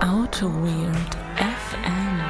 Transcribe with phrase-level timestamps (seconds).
[0.00, 2.20] Auto Weird FM.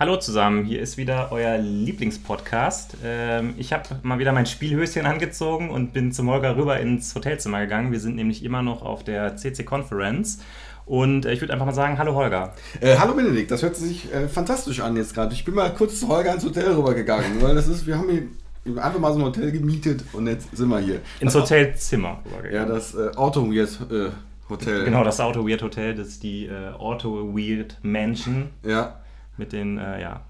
[0.00, 2.96] Hallo zusammen, hier ist wieder euer Lieblingspodcast.
[3.04, 7.60] Ähm, ich habe mal wieder mein Spielhöschen angezogen und bin zum Holger rüber ins Hotelzimmer
[7.60, 7.92] gegangen.
[7.92, 10.42] Wir sind nämlich immer noch auf der CC Conference.
[10.86, 12.54] Und äh, ich würde einfach mal sagen, hallo Holger.
[12.80, 15.32] Äh, hallo Benedikt, das hört sich äh, fantastisch an jetzt gerade.
[15.34, 18.82] Ich bin mal kurz zu Holger ins Hotel rübergegangen, weil das ist, wir haben hier
[18.82, 21.00] einfach mal so ein Hotel gemietet und jetzt sind wir hier.
[21.20, 22.20] Ins das Hotelzimmer
[22.52, 24.10] Ja, das äh, Auto Weird äh,
[24.48, 24.84] Hotel.
[24.84, 29.00] Genau, das Auto Weird Hotel, das ist die äh, Auto Weird Mansion Ja.
[29.36, 30.20] mit den, äh, ja,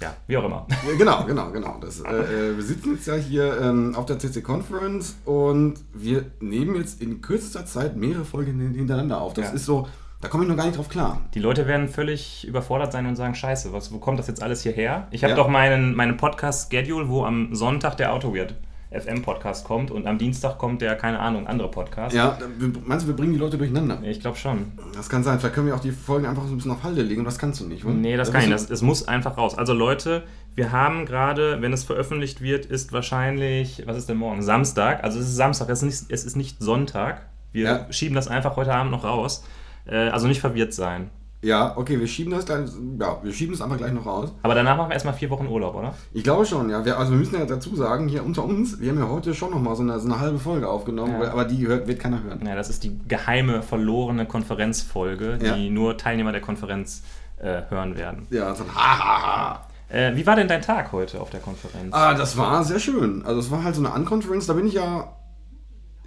[0.00, 0.66] ja, wie auch immer.
[0.96, 1.78] Genau, genau, genau.
[1.80, 6.26] Das, äh, äh, wir sitzen jetzt ja hier ähm, auf der CC Conference und wir
[6.40, 9.34] nehmen jetzt in kürzester Zeit mehrere Folgen hintereinander auf.
[9.34, 9.52] Das Ja.
[9.54, 9.88] ist so,
[10.20, 11.20] da komme ich noch gar nicht drauf klar.
[11.34, 14.62] Die Leute werden völlig überfordert sein und sagen, scheiße, was, wo kommt das jetzt alles
[14.62, 15.08] hierher?
[15.10, 15.36] Ich habe Ja.
[15.36, 18.54] doch meinen, meinen Podcast-Schedule, wo am Sonntag der Autoweird
[18.90, 22.14] FM-Podcast kommt und am Dienstag kommt der, keine Ahnung, andere Podcast.
[22.14, 22.38] Ja,
[22.86, 23.98] meinst du, wir bringen die Leute durcheinander?
[24.02, 24.72] Ich glaube schon.
[24.94, 25.38] Das kann sein.
[25.38, 27.38] Vielleicht können wir auch die Folgen einfach so ein bisschen auf Halde legen und das
[27.38, 27.94] kannst du nicht, oder?
[27.94, 28.60] Nee, das Da kann ich nicht.
[28.64, 29.56] Das, es muss einfach raus.
[29.58, 34.42] Also Leute, wir haben gerade, wenn es veröffentlicht wird, ist wahrscheinlich, was ist denn morgen?
[34.42, 35.04] Samstag.
[35.04, 37.26] Also es ist Samstag, es ist nicht, es ist nicht Sonntag.
[37.52, 37.92] Wir Ja.
[37.92, 39.44] schieben das einfach heute Abend noch raus.
[39.86, 41.10] Äh, also nicht verwirrt sein.
[41.40, 44.32] Ja, okay, wir schieben das gleich, ja, wir schieben es einfach gleich noch raus.
[44.42, 45.94] Aber danach machen wir erstmal vier Wochen Urlaub, oder?
[46.12, 46.84] Ich glaube schon, ja.
[46.84, 49.52] Wir, also wir müssen ja dazu sagen, hier unter uns, wir haben ja heute schon
[49.52, 51.30] nochmal so eine, so eine halbe Folge aufgenommen, Ja.
[51.30, 52.44] aber die hört, wird keiner hören.
[52.44, 55.54] Ja, das ist die geheime, verlorene Konferenzfolge, Ja.
[55.54, 57.04] die nur Teilnehmer der Konferenz
[57.40, 58.26] äh, hören werden.
[58.30, 59.66] Ja, so ein ha, ha, ha.
[59.90, 61.94] Äh, wie war denn dein Tag heute auf der Konferenz?
[61.94, 63.24] Ah, das war sehr schön.
[63.24, 65.12] Also es war halt so eine Unconference, da bin ich ja,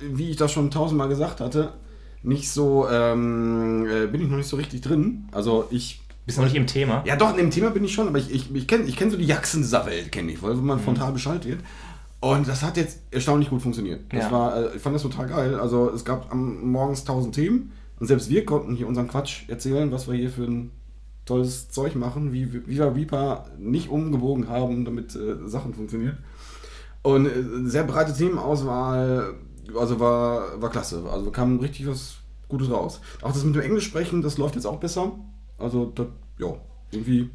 [0.02, 1.72] wie ich das schon tausendmal gesagt hatte,
[2.24, 5.28] nicht so, ähm, äh, bin ich noch nicht so richtig drin.
[5.32, 7.04] Also ich Bist du noch nicht im Thema?
[7.06, 9.10] Ja, doch, in dem Thema bin ich schon, aber ich, ich, ich kenne ich kenn
[9.10, 10.84] so die Jackson dieser Welt, kenne ich, weil man Mhm.
[10.84, 11.60] frontal Bescheid wird.
[12.20, 14.02] Und das hat jetzt erstaunlich gut funktioniert.
[14.14, 14.32] Das Ja.
[14.32, 15.56] war, äh, ich fand das total geil.
[15.56, 19.92] Also es gab am morgens tausend Themen und selbst wir konnten hier unseren Quatsch erzählen,
[19.92, 20.72] was wir hier für ein
[21.26, 26.18] tolles Zeug machen, wie, wie wir Reaper nicht umgebogen haben, damit äh, Sachen funktionieren.
[27.04, 27.32] Und äh,
[27.64, 29.34] sehr breite Themenauswahl,
[29.78, 31.04] also war, war klasse.
[31.12, 32.16] Also kam richtig was
[32.48, 33.02] Gutes raus.
[33.22, 35.12] Auch das mit dem Englisch sprechen, das läuft jetzt auch besser.
[35.58, 36.08] Also, das,
[36.40, 36.54] ja,
[36.92, 37.30] irgendwie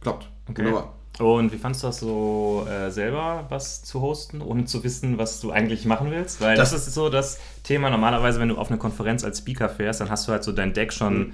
[0.00, 0.28] klappt.
[0.48, 0.64] Okay.
[0.64, 0.92] Wunderbar.
[1.18, 5.40] Und wie fandest du das so äh, selber, was zu hosten, ohne zu wissen, was
[5.40, 6.40] du eigentlich machen willst?
[6.42, 7.88] Weil das, Das- ist so das Thema.
[7.90, 10.74] Normalerweise, wenn du auf eine Konferenz als Speaker fährst, dann hast du halt so dein
[10.74, 11.32] Deck schon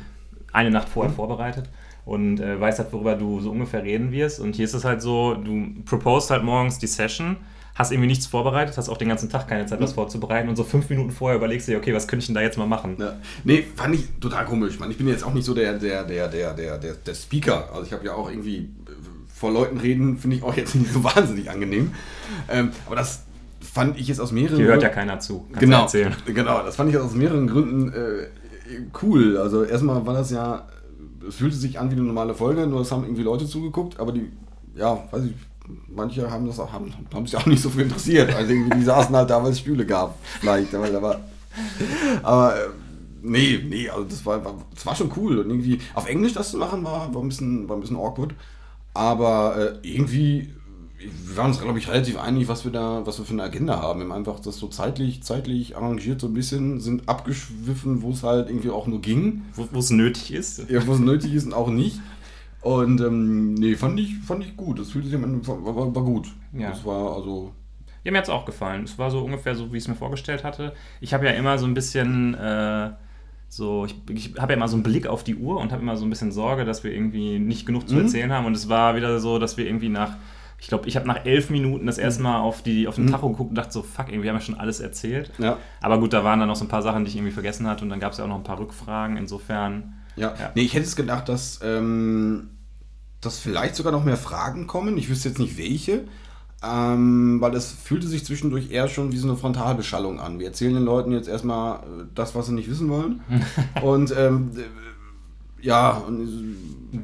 [0.53, 1.69] eine Nacht vorher vorbereitet
[2.05, 4.39] und äh, weißt halt, worüber du so ungefähr reden wirst.
[4.39, 7.37] Und hier ist es halt so, du proposed halt morgens die Session,
[7.75, 10.65] hast irgendwie nichts vorbereitet, hast auch den ganzen Tag keine Zeit, was vorzubereiten und so
[10.65, 12.97] fünf Minuten vorher überlegst du dir, okay, was könnte ich denn da jetzt mal machen?
[12.99, 13.15] Ja.
[13.45, 14.79] Nee, fand ich total komisch.
[14.79, 17.71] Man, ich bin jetzt auch nicht so der, der, der, der, der, der, der Speaker.
[17.73, 18.69] Also ich habe ja auch irgendwie äh,
[19.35, 21.93] vor Leuten reden, finde ich auch jetzt nicht so wahnsinnig angenehm.
[22.51, 23.23] Ähm, aber das
[23.61, 25.47] fand ich jetzt aus mehreren Hier hört ja Gründen- keiner zu.
[25.49, 26.15] Kannst genau, erzählen.
[26.27, 28.27] genau, das fand ich aus mehreren Gründen äh,
[29.03, 29.39] cool.
[29.39, 30.67] Also erstmal war das ja,
[31.27, 34.13] es fühlte sich an wie eine normale Folge, nur es haben irgendwie Leute zugeguckt, aber
[34.13, 34.31] die,
[34.75, 35.33] ja, weiß ich,
[35.89, 38.35] manche haben das auch, haben, haben sich auch nicht so viel interessiert.
[38.35, 41.21] Also irgendwie, die saßen halt da, weil es Stühle gab, vielleicht, aber, aber,
[42.23, 42.69] aber äh,
[43.23, 45.39] nee, nee, also das war, war, das war schon cool.
[45.39, 48.35] Und irgendwie auf Englisch das zu machen, war, war, ein, bisschen, war ein bisschen awkward.
[48.95, 50.51] Aber äh, irgendwie,
[50.99, 53.81] wir waren uns, glaube ich, relativ einig, was wir da, was wir für eine Agenda
[53.81, 54.01] haben.
[54.01, 58.23] Wir haben einfach das so zeitlich, zeitlich arrangiert, so ein bisschen, sind abgeschwiffen, wo es
[58.23, 59.43] halt irgendwie auch nur ging.
[59.55, 60.69] Wo wo es nötig ist.
[60.69, 62.01] Ja, wo es nötig ist und auch nicht.
[62.63, 64.79] Und ähm, nee, fand ich, fand ich gut.
[64.79, 66.29] Das fühlte sich am Ende, war, war, war gut.
[66.53, 66.71] Ja.
[66.71, 67.53] Das war also.
[68.05, 68.85] Ja, mir hat es auch gefallen.
[68.85, 70.73] Es war so ungefähr so, wie ich es mir vorgestellt hatte.
[71.01, 72.91] Ich habe ja immer so ein bisschen äh,
[73.49, 75.97] so, ich, ich habe ja immer so einen Blick auf die Uhr und habe immer
[75.97, 78.03] so ein bisschen Sorge, dass wir irgendwie nicht genug zu Mhm.
[78.03, 78.47] erzählen haben.
[78.47, 80.17] Und es war wieder so, dass wir irgendwie nach,
[80.59, 83.29] ich glaube, ich habe nach elf Minuten das erste Mal auf, die, auf den Tacho
[83.31, 85.31] geguckt und dachte so, fuck, irgendwie haben wir schon alles erzählt.
[85.39, 85.59] Ja.
[85.81, 87.85] Aber gut, da waren dann noch so ein paar Sachen, die ich irgendwie vergessen hatte
[87.85, 89.17] und dann gab es ja auch noch ein paar Rückfragen.
[89.17, 90.35] Insofern, Ja.
[90.39, 90.53] Ja.
[90.55, 92.51] Nee, ich hätte es gedacht, dass, ähm,
[93.21, 94.97] dass vielleicht sogar noch mehr Fragen kommen.
[94.99, 96.05] Ich wüsste jetzt nicht welche.
[96.65, 100.39] Ähm, weil es fühlte sich zwischendurch eher schon wie so eine Frontalbeschallung an.
[100.39, 103.21] Wir erzählen den Leuten jetzt erstmal äh, das, was sie nicht wissen wollen.
[103.83, 104.61] und ähm, äh,
[105.63, 106.03] ja,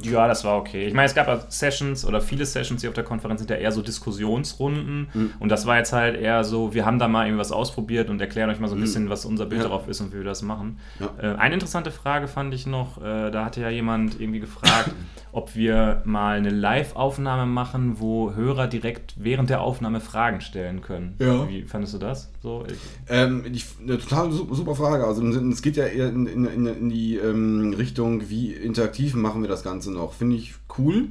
[0.02, 0.86] Ja, das war okay.
[0.86, 3.72] Ich meine, es gab Sessions oder viele Sessions hier auf der Konferenz sind ja eher
[3.72, 5.08] so Diskussionsrunden.
[5.14, 5.30] Mhm.
[5.40, 8.20] Und das war jetzt halt eher so, wir haben da mal irgendwie was ausprobiert und
[8.20, 9.62] erklären euch mal so ein bisschen, was unser Bild.
[9.62, 9.68] Ja.
[9.68, 10.78] darauf ist und wie wir das machen.
[11.00, 11.10] Ja.
[11.20, 14.90] Äh, eine interessante Frage fand ich noch, äh, da hatte ja jemand irgendwie gefragt,
[15.32, 21.14] ob wir mal eine Live-Aufnahme machen, wo Hörer direkt während der Aufnahme Fragen stellen können.
[21.18, 21.48] Ja.
[21.48, 22.30] Wie fandest du das?
[22.42, 22.64] So,
[23.08, 25.04] Ähm, die, eine total su- super Frage.
[25.06, 29.42] Also es geht ja eher in, in, in, in die ähm, Richtung, wie interaktiv machen
[29.42, 30.12] wir das Ganze noch.
[30.12, 31.08] Finde ich cool.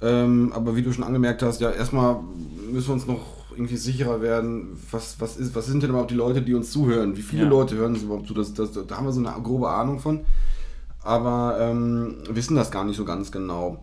[0.00, 2.16] Ähm, aber wie du schon angemerkt hast, ja, erstmal
[2.72, 3.20] müssen wir uns noch
[3.52, 7.16] irgendwie sicherer werden, was, was, ist, was sind denn überhaupt die Leute, die uns zuhören?
[7.16, 7.48] Wie viele Ja.
[7.48, 8.34] Leute hören uns überhaupt zu?
[8.34, 10.20] Das, das, da haben wir so eine grobe Ahnung von.
[11.02, 13.82] Aber ähm, wissen das gar nicht so ganz genau.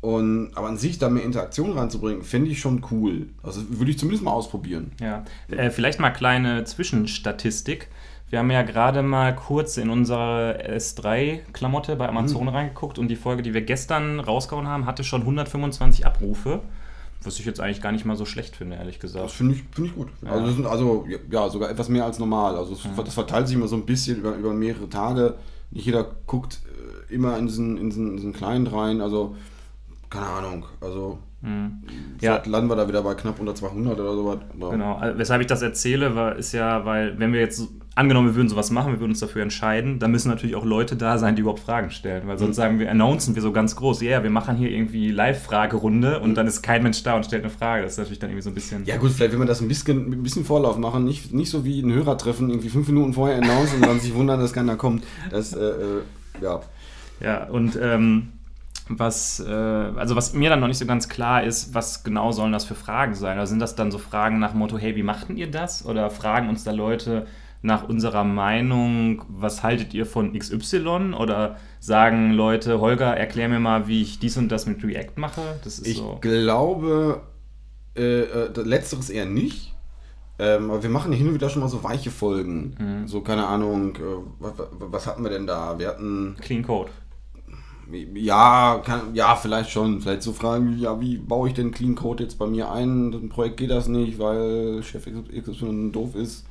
[0.00, 3.28] Und, aber an sich da mehr Interaktion reinzubringen, finde ich schon cool.
[3.42, 4.92] Also würde ich zumindest mal ausprobieren.
[5.00, 7.88] Ja, äh, vielleicht mal kleine Zwischenstatistik.
[8.34, 13.42] Wir haben ja gerade mal kurz in unsere S3-Klamotte bei Amazon reingeguckt und die Folge,
[13.42, 16.58] die wir gestern rausgehauen haben, hatte schon 125 Abrufe.
[17.22, 19.30] Was ich jetzt eigentlich gar nicht mal so schlecht finde, ehrlich Das gesagt.
[19.30, 20.08] finde ich, finde ich gut.
[20.24, 22.56] Also, das sind also ja, sogar etwas mehr als normal.
[22.56, 25.34] Also es, das verteilt sich immer so ein bisschen über, über mehrere Tage.
[25.70, 26.60] Nicht jeder guckt
[27.10, 29.00] äh, immer in diesen, in, diesen, in diesen kleinen rein.
[29.00, 29.36] Also
[30.10, 30.64] keine Ahnung.
[30.80, 31.60] Also Ja.
[32.18, 34.38] vielleicht landen wir da wieder bei knapp unter 200 oder sowas.
[34.58, 38.34] Aber- Genau, also, weshalb ich das erzähle, ist ja, weil, wenn wir jetzt, angenommen, wir
[38.34, 41.36] würden sowas machen, wir würden uns dafür entscheiden, dann müssen natürlich auch Leute da sein,
[41.36, 42.26] die überhaupt Fragen stellen.
[42.26, 46.20] Weil sonst sagen wir, announcen wir so ganz groß, ja, wir machen hier irgendwie Live-Fragerunde
[46.20, 47.82] und dann ist kein Mensch da und stellt eine Frage.
[47.82, 48.84] Das ist natürlich dann irgendwie so ein bisschen.
[48.84, 51.50] Ja gut, vielleicht wenn wir das ein bisschen, mit ein bisschen Vorlauf machen, nicht, nicht
[51.50, 54.76] so wie ein Hörertreffen, irgendwie fünf Minuten vorher announcen und dann sich wundern, dass keiner
[54.76, 55.04] kommt.
[55.30, 56.02] Das, äh, äh,
[56.42, 56.60] ja.
[57.20, 58.32] Ja, und ähm,
[58.88, 62.52] was, äh, also was mir dann noch nicht so ganz klar ist, was genau sollen
[62.52, 63.38] das für Fragen sein?
[63.38, 65.86] Oder sind das dann so Fragen nach dem Motto, hey, wie machten ihr das?
[65.86, 67.26] Oder fragen uns da Leute
[67.64, 71.14] nach unserer Meinung, was haltet ihr von XY?
[71.18, 75.40] Oder sagen Leute, Holger, erklär mir mal, wie ich dies und das mit React mache?
[75.82, 76.18] Ich so.
[76.20, 77.22] glaube,
[77.96, 79.74] äh, äh, letzteres eher nicht.
[80.38, 82.74] Ähm, aber wir machen hin und wieder schon mal so weiche Folgen.
[83.06, 84.00] So, keine Ahnung, äh,
[84.40, 85.78] was, was hatten wir denn da?
[85.78, 86.90] Wir hatten, Clean Code.
[88.14, 90.02] ja, kann, ja, vielleicht schon.
[90.02, 93.10] Vielleicht so Fragen wie, ja, wie baue ich denn Clean Code jetzt bei mir ein?
[93.10, 96.44] Das Projekt geht das nicht, weil Chef XY doof ist.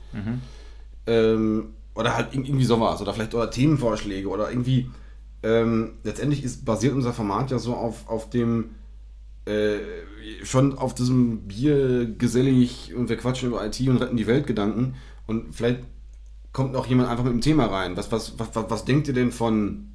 [1.07, 3.01] Ähm, oder halt ir- irgendwie sowas.
[3.01, 4.89] Oder vielleicht oder Themenvorschläge oder irgendwie.
[5.43, 8.71] Ähm, letztendlich ist, basiert unser Format ja so auf, auf dem
[9.45, 9.75] äh,
[10.43, 14.95] schon auf diesem Bier gesellig und wir quatschen über IT und retten die Welt Gedanken.
[15.27, 15.81] Und vielleicht
[16.53, 17.97] kommt noch jemand einfach mit dem Thema rein.
[17.97, 19.89] Was, was, was, was, was denkt ihr denn von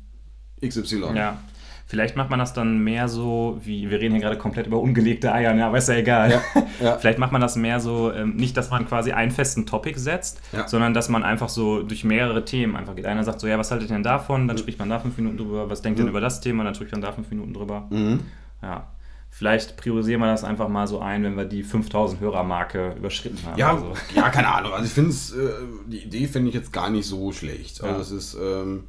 [0.64, 1.00] XY?
[1.14, 1.42] Ja.
[1.90, 5.32] Vielleicht macht man das dann mehr so, wie wir reden hier gerade komplett über ungelegte
[5.32, 5.64] Eier, ne?
[5.64, 6.30] aber ist ja egal.
[6.30, 6.42] Ja,
[6.84, 6.98] ja.
[6.98, 10.40] Vielleicht macht man das mehr so, ähm, nicht, dass man quasi einen festen Topic setzt,
[10.52, 10.68] Ja.
[10.68, 13.06] sondern dass man einfach so durch mehrere Themen einfach geht.
[13.06, 14.46] Einer sagt so, ja, was haltet ihr denn davon?
[14.46, 15.70] Dann spricht man da fünf Minuten drüber.
[15.70, 16.62] Was denkt ihr denn über das Thema?
[16.62, 17.86] Dann spricht man da fünf Minuten drüber.
[17.88, 18.20] Mhm.
[18.62, 18.88] Ja.
[19.30, 23.58] Vielleicht priorisieren wir das einfach mal so ein, wenn wir die 5000 Hörer-Marke überschritten haben.
[23.58, 24.72] Ja, Also, ja, keine Ahnung.
[24.72, 25.50] Also ich finde es, äh,
[25.86, 27.82] die Idee finde ich jetzt gar nicht so schlecht.
[27.82, 28.00] Also Ja.
[28.00, 28.84] es ist, ähm,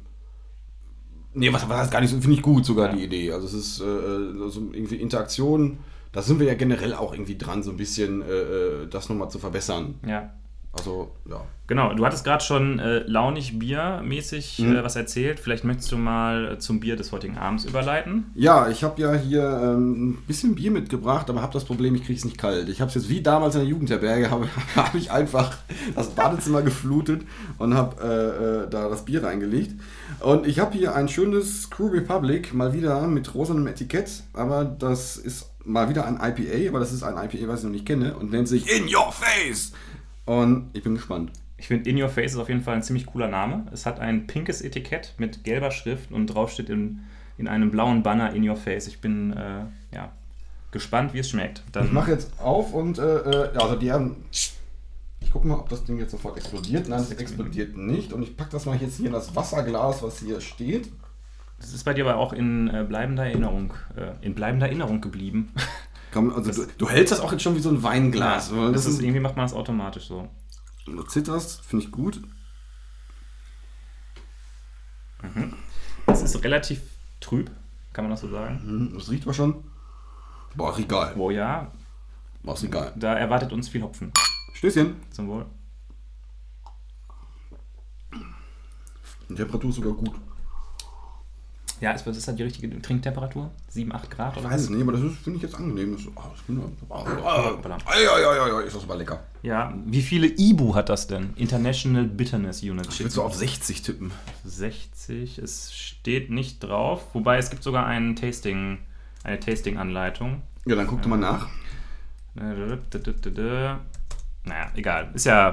[1.34, 2.96] nee, was, was heißt gar nicht so, finde ich gut sogar Ja.
[2.96, 3.32] die Idee.
[3.32, 3.84] Also es ist äh,
[4.50, 5.78] so irgendwie Interaktion,
[6.12, 9.30] da sind wir ja generell auch irgendwie dran, so ein bisschen äh, äh, das nochmal
[9.30, 9.94] zu verbessern.
[10.06, 10.32] ja.
[10.72, 11.40] Also, ja.
[11.66, 14.76] Genau, du hattest gerade schon äh, launig Bier-mäßig Mhm.
[14.76, 15.38] äh, was erzählt.
[15.40, 18.26] Vielleicht möchtest du mal äh, zum Bier des heutigen Abends überleiten.
[18.34, 22.04] Ja, ich habe ja hier ähm, ein bisschen Bier mitgebracht, aber habe das Problem, ich
[22.04, 22.68] kriege es nicht kalt.
[22.68, 25.58] Ich habe es jetzt wie damals in der Jugendherberge, habe hab ich einfach
[25.94, 27.22] das Badezimmer geflutet
[27.58, 29.74] und habe äh, äh, da das Bier reingelegt.
[30.20, 35.16] Und ich habe hier ein schönes Crew Republic, mal wieder mit rosanem Etikett, aber das
[35.16, 38.14] ist mal wieder ein IPA, aber das ist ein IPA, was ich noch nicht kenne
[38.16, 39.72] und nennt sich In Your Face.
[40.26, 41.32] Und ich bin gespannt.
[41.56, 43.66] Ich finde In Your Face ist auf jeden Fall ein ziemlich cooler Name.
[43.72, 47.00] Es hat ein pinkes Etikett mit gelber Schrift und drauf steht in,
[47.36, 48.86] in einem blauen Banner In Your Face.
[48.86, 49.64] Ich bin äh,
[49.94, 50.12] ja,
[50.70, 51.62] gespannt, wie es schmeckt.
[51.72, 54.24] Dann Ich mache jetzt auf und äh, äh, ja, also die haben.
[54.30, 56.88] Ich gucke mal, ob das Ding jetzt sofort explodiert.
[56.88, 58.12] Nein, es explodiert nicht.
[58.12, 60.90] Und ich packe das mal jetzt hier in das Wasserglas, was hier steht.
[61.58, 65.52] Das ist bei dir aber auch in äh, bleibender Erinnerung, äh, in bleibender Erinnerung geblieben.
[66.12, 68.54] Komm, also du, du hältst das auch jetzt schon wie so ein Weinglas.
[68.54, 70.28] weil das das ist, irgendwie macht man das automatisch so.
[70.86, 72.20] du zitterst, finde ich gut.
[76.06, 76.80] Es ist relativ
[77.20, 77.50] trüb,
[77.92, 78.60] kann man das so sagen.
[78.62, 79.62] Hm, Das riecht aber schon.
[80.56, 81.12] Boah, ist egal.
[81.16, 81.70] Wo ja,
[82.42, 82.92] Boah, ist egal.
[82.96, 84.12] da erwartet uns viel Hopfen.
[84.54, 84.96] Stößchen.
[85.10, 85.46] Zum Wohl.
[89.28, 90.14] Die Temperatur ist sogar gut.
[91.80, 93.50] Ja, ist, was ist da die richtige Trinktemperatur?
[93.68, 94.60] 7, 8 Grad Ich oder weiß was?
[94.64, 95.92] es nicht, aber das ist- finde ich jetzt angenehm.
[95.96, 99.20] Das, oh, das finde ich, oh, oh, ei, ei, ist das aber lecker.
[99.42, 101.30] Ja, wie viele IBU hat das denn?
[101.36, 102.86] International Bitterness Unit.
[102.88, 104.10] Ich will so auf 60 tippen.
[104.44, 105.38] 60.
[105.38, 107.02] Es steht nicht drauf.
[107.14, 108.78] Wobei es gibt sogar ein Tasting,
[109.24, 110.42] eine Tasting-Anleitung.
[110.66, 111.48] Ja, dann guck doch mal nach.
[114.44, 115.10] Naja, egal.
[115.14, 115.52] Ist ja.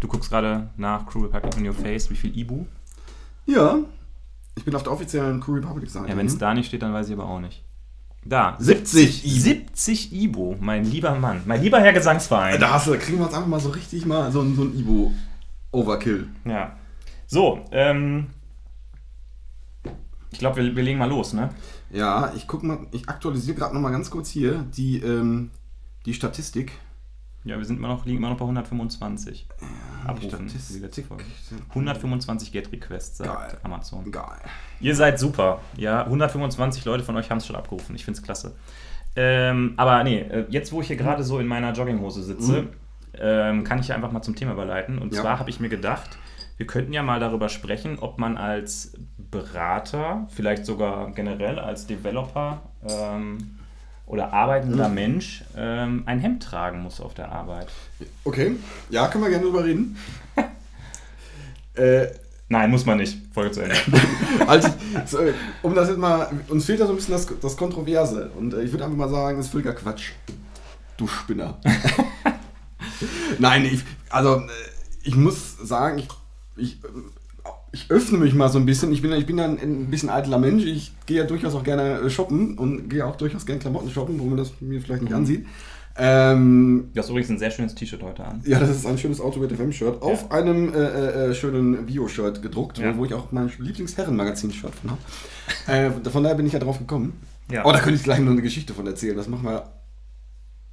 [0.00, 2.66] Du guckst gerade nach Crew Republic in Your Face, wie viel IBU.
[3.46, 3.78] Ja.
[4.56, 6.08] Ich bin auf der offiziellen Crew Republic Seite.
[6.08, 6.38] Ja, wenn es ne?
[6.38, 7.62] da nicht steht, dann weiß ich aber auch nicht.
[8.24, 8.56] Da.
[8.58, 9.38] 70 IBU.
[9.40, 11.42] 70 IBU, mein lieber Mann.
[11.46, 12.58] Mein lieber Herr Gesangsverein.
[12.60, 14.62] Da, hast du, da kriegen wir jetzt einfach mal so richtig mal so, ein- so
[14.62, 16.28] ein Ibo-Overkill.
[16.44, 16.76] Ja.
[17.26, 18.28] So, ähm.
[20.32, 21.50] Ich glaube, wir, wir legen mal los, ne?
[21.90, 25.50] Ja, ich guck mal, ich aktualisiere gerade noch mal ganz kurz hier die, ähm,
[26.04, 26.72] die Statistik.
[27.46, 29.46] Ja, wir sind immer noch, liegen immer noch bei 125
[30.06, 30.28] Abrufen.
[30.48, 30.76] Statistik.
[30.76, 31.24] wie letzte Folge.
[31.70, 33.58] 125 Get-Requests, sagt Geil.
[33.62, 34.10] Amazon.
[34.10, 34.24] Geil.
[34.80, 35.60] Ihr seid super.
[35.76, 37.94] Ja, 125 Leute von euch haben es schon abgerufen.
[37.94, 38.54] Ich finde es klasse.
[39.14, 42.68] Ähm, aber nee, äh, jetzt wo ich hier gerade so in meiner Jogginghose sitze, Mhm.
[43.18, 44.98] ähm, kann ich ja einfach mal zum Thema überleiten.
[44.98, 45.22] Und Ja.
[45.22, 46.18] zwar habe ich mir gedacht,
[46.56, 52.62] wir könnten ja mal darüber sprechen, ob man als Berater, vielleicht sogar generell als Developer
[52.88, 53.55] ähm,
[54.06, 54.94] oder arbeitender Mhm.
[54.94, 57.68] Mensch ähm, ein Hemd tragen muss auf der Arbeit.
[58.24, 58.56] Okay,
[58.88, 59.98] ja, können wir gerne drüber reden.
[61.74, 62.06] äh,
[62.48, 63.18] Nein, muss man nicht.
[63.34, 63.74] Folge zu Ende.
[64.46, 64.68] also,
[65.04, 65.18] so,
[65.62, 68.30] um das jetzt mal, uns fehlt da so ein bisschen das, das Kontroverse.
[68.36, 70.12] Und äh, ich würde einfach mal sagen, das ist völliger Quatsch.
[70.96, 71.58] Du Spinner.
[73.38, 74.48] Nein, ich, also äh,
[75.02, 76.08] ich muss sagen, ich,
[76.56, 76.78] ich,
[77.72, 78.90] ich öffne mich mal so ein bisschen.
[78.92, 80.64] Ich bin, ja- ich bin ja ein, bisschen eitler Mensch.
[80.64, 84.18] Ich gehe ja durchaus auch gerne äh, shoppen und gehe auch durchaus gerne Klamotten shoppen,
[84.18, 85.46] wo man das mir vielleicht nicht ansieht.
[85.98, 88.42] Ähm, Du hast übrigens ein sehr schönes T-Shirt heute an.
[88.46, 92.78] ja, das ist ein schönes Autobit FM-Shirt auf einem äh, äh, äh, schönen Bio-Shirt gedruckt,
[92.78, 92.96] Ja.
[92.96, 95.96] wo ich auch mein Lieblingsherrenmagazin-Shirt von habe.
[96.06, 97.14] äh, von daher bin ich ja drauf gekommen.
[97.50, 97.64] Ja.
[97.64, 99.16] Oh, da könnte ich gleich noch eine Geschichte von erzählen.
[99.16, 99.70] Das machen wir.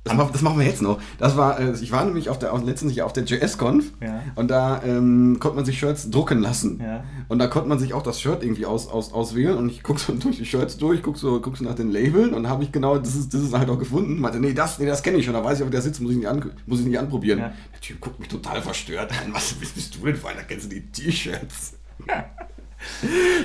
[0.05, 0.99] Das, machen, das machen wir jetzt noch.
[1.17, 4.21] Das war, äh, ich war nämlich auf der, letztens auf der JS-Conf Ja.
[4.35, 6.81] und da ähm, konnte man sich Shirts drucken lassen.
[6.83, 7.05] Ja.
[7.29, 10.01] Und da konnte man sich auch das Shirt irgendwie aus, aus, auswählen und ich gucke
[10.01, 12.71] so durch die Shirts durch, gucke so, guck so nach den Labeln und habe ich
[12.73, 14.19] genau das ist, das ist halt auch gefunden.
[14.19, 16.11] Meinte, nee, das, nee, das kenne ich schon, da weiß ich, ob der sitzt, muss
[16.11, 17.39] ich nicht, an, muss ich nicht anprobieren.
[17.39, 17.53] Ja.
[17.73, 19.33] Der Typ guckt mich total verstört an.
[19.33, 20.43] Was bist, bist du denn für einer?
[20.43, 21.77] Kennst du die T-Shirts?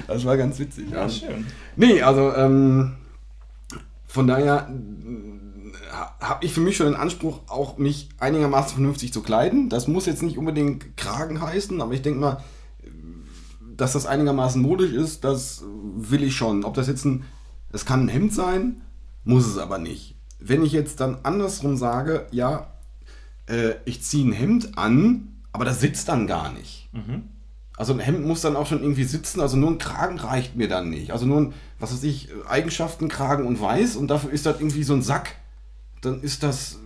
[0.09, 0.91] das war ganz witzig.
[0.91, 1.03] Ja.
[1.03, 1.47] Ja, schön.
[1.77, 2.95] Nee, also ähm,
[4.07, 4.69] von daher
[5.91, 9.69] habe ich für mich schon den Anspruch, auch mich einigermaßen vernünftig zu kleiden.
[9.69, 12.45] Das muss jetzt nicht unbedingt Kragen heißen, aber ich denke mal,
[13.77, 16.65] dass das einigermaßen modisch ist, das will ich schon.
[16.65, 17.25] Ob das jetzt ein,
[17.73, 18.83] es kann ein Hemd sein,
[19.25, 20.17] muss es aber nicht.
[20.41, 22.73] Wenn ich jetzt dann andersrum sage, ja,
[23.47, 26.89] äh, ich ziehe ein Hemd an, aber das sitzt dann gar nicht.
[27.77, 30.69] Also ein Hemd muss dann auch schon irgendwie sitzen, also nur ein Kragen reicht mir
[30.69, 31.13] dann nicht.
[31.13, 34.83] Also nur ein, was weiß ich, Eigenschaften, Kragen und Weiß und dafür ist das irgendwie
[34.83, 35.37] so ein Sack.
[36.01, 36.79] Dann ist das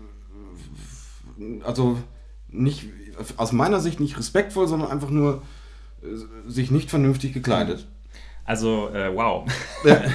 [1.64, 1.98] also
[2.48, 2.88] nicht,
[3.36, 5.42] aus meiner Sicht nicht respektvoll, sondern einfach nur
[6.02, 7.86] äh, sich nicht vernünftig gekleidet.
[8.44, 9.50] Also, äh, wow.
[9.84, 10.02] Ja.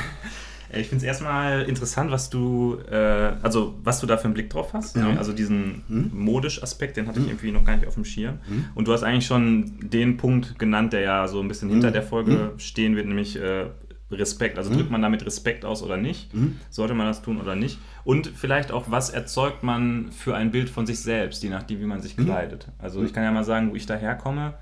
[0.70, 4.34] Äh, Ich finde es erstmal interessant, was du, äh, also was du da für einen
[4.34, 4.98] Blick drauf hast.
[4.98, 5.18] Ne?
[5.18, 8.40] Also diesen modisch Aspekt, den hatte ich irgendwie noch gar nicht auf dem Schirm.
[8.76, 12.04] Und du hast eigentlich schon den Punkt genannt, der ja so ein bisschen hinter der
[12.04, 13.68] Folge stehen wird, nämlich äh,
[14.10, 14.58] Respekt.
[14.58, 16.30] Also drückt man damit Respekt aus oder nicht?
[16.70, 17.78] Sollte man das tun oder nicht?
[18.04, 21.86] Und vielleicht auch, was erzeugt man für ein Bild von sich selbst, je nachdem, wie
[21.86, 22.68] man sich kleidet.
[22.80, 24.54] Also ich kann ja mal sagen, wo ich daherkomme.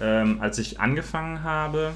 [0.00, 1.92] Ähm, als ich angefangen habe,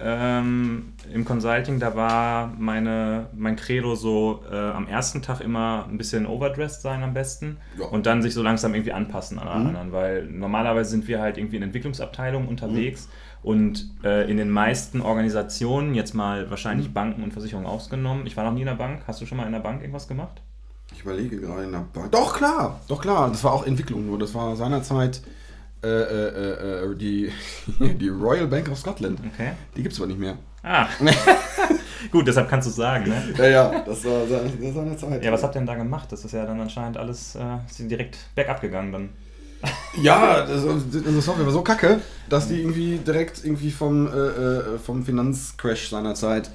[0.00, 5.98] ähm, im Consulting, da war meine, mein Credo so äh, am ersten Tag immer ein
[5.98, 7.86] bisschen overdressed sein am besten Ja.
[7.86, 11.38] und dann sich so langsam irgendwie anpassen an alle anderen, weil normalerweise sind wir halt
[11.38, 13.08] irgendwie in Entwicklungsabteilungen unterwegs
[13.44, 18.44] und äh, in den meisten Organisationen, jetzt mal wahrscheinlich Banken und Versicherungen ausgenommen, ich war
[18.44, 20.40] noch nie in der Bank, hast du schon mal in der Bank irgendwas gemacht?
[20.92, 22.10] Ich überlege gerade in der Bank.
[22.10, 23.28] Doch, klar, doch klar.
[23.28, 24.18] Das war auch Entwicklung nur.
[24.18, 25.20] Das war seinerzeit
[25.82, 27.30] äh, äh, äh, die,
[27.78, 29.20] die Royal Bank of Scotland.
[29.34, 29.52] Okay.
[29.76, 30.38] Die gibt es aber nicht mehr.
[30.62, 30.86] Ah,
[32.10, 33.34] gut, deshalb kannst du es sagen, ne?
[33.36, 35.22] Ja, ja, das war das war seine Zeit.
[35.22, 36.10] Ja, was habt ihr denn da gemacht?
[36.10, 39.08] Das ist ja dann anscheinend alles äh, direkt bergab gegangen dann.
[40.02, 44.78] Ja, das, unsere Software war so kacke, dass die irgendwie direkt irgendwie vom, äh, äh,
[44.78, 46.50] vom Finanzcrash seinerzeit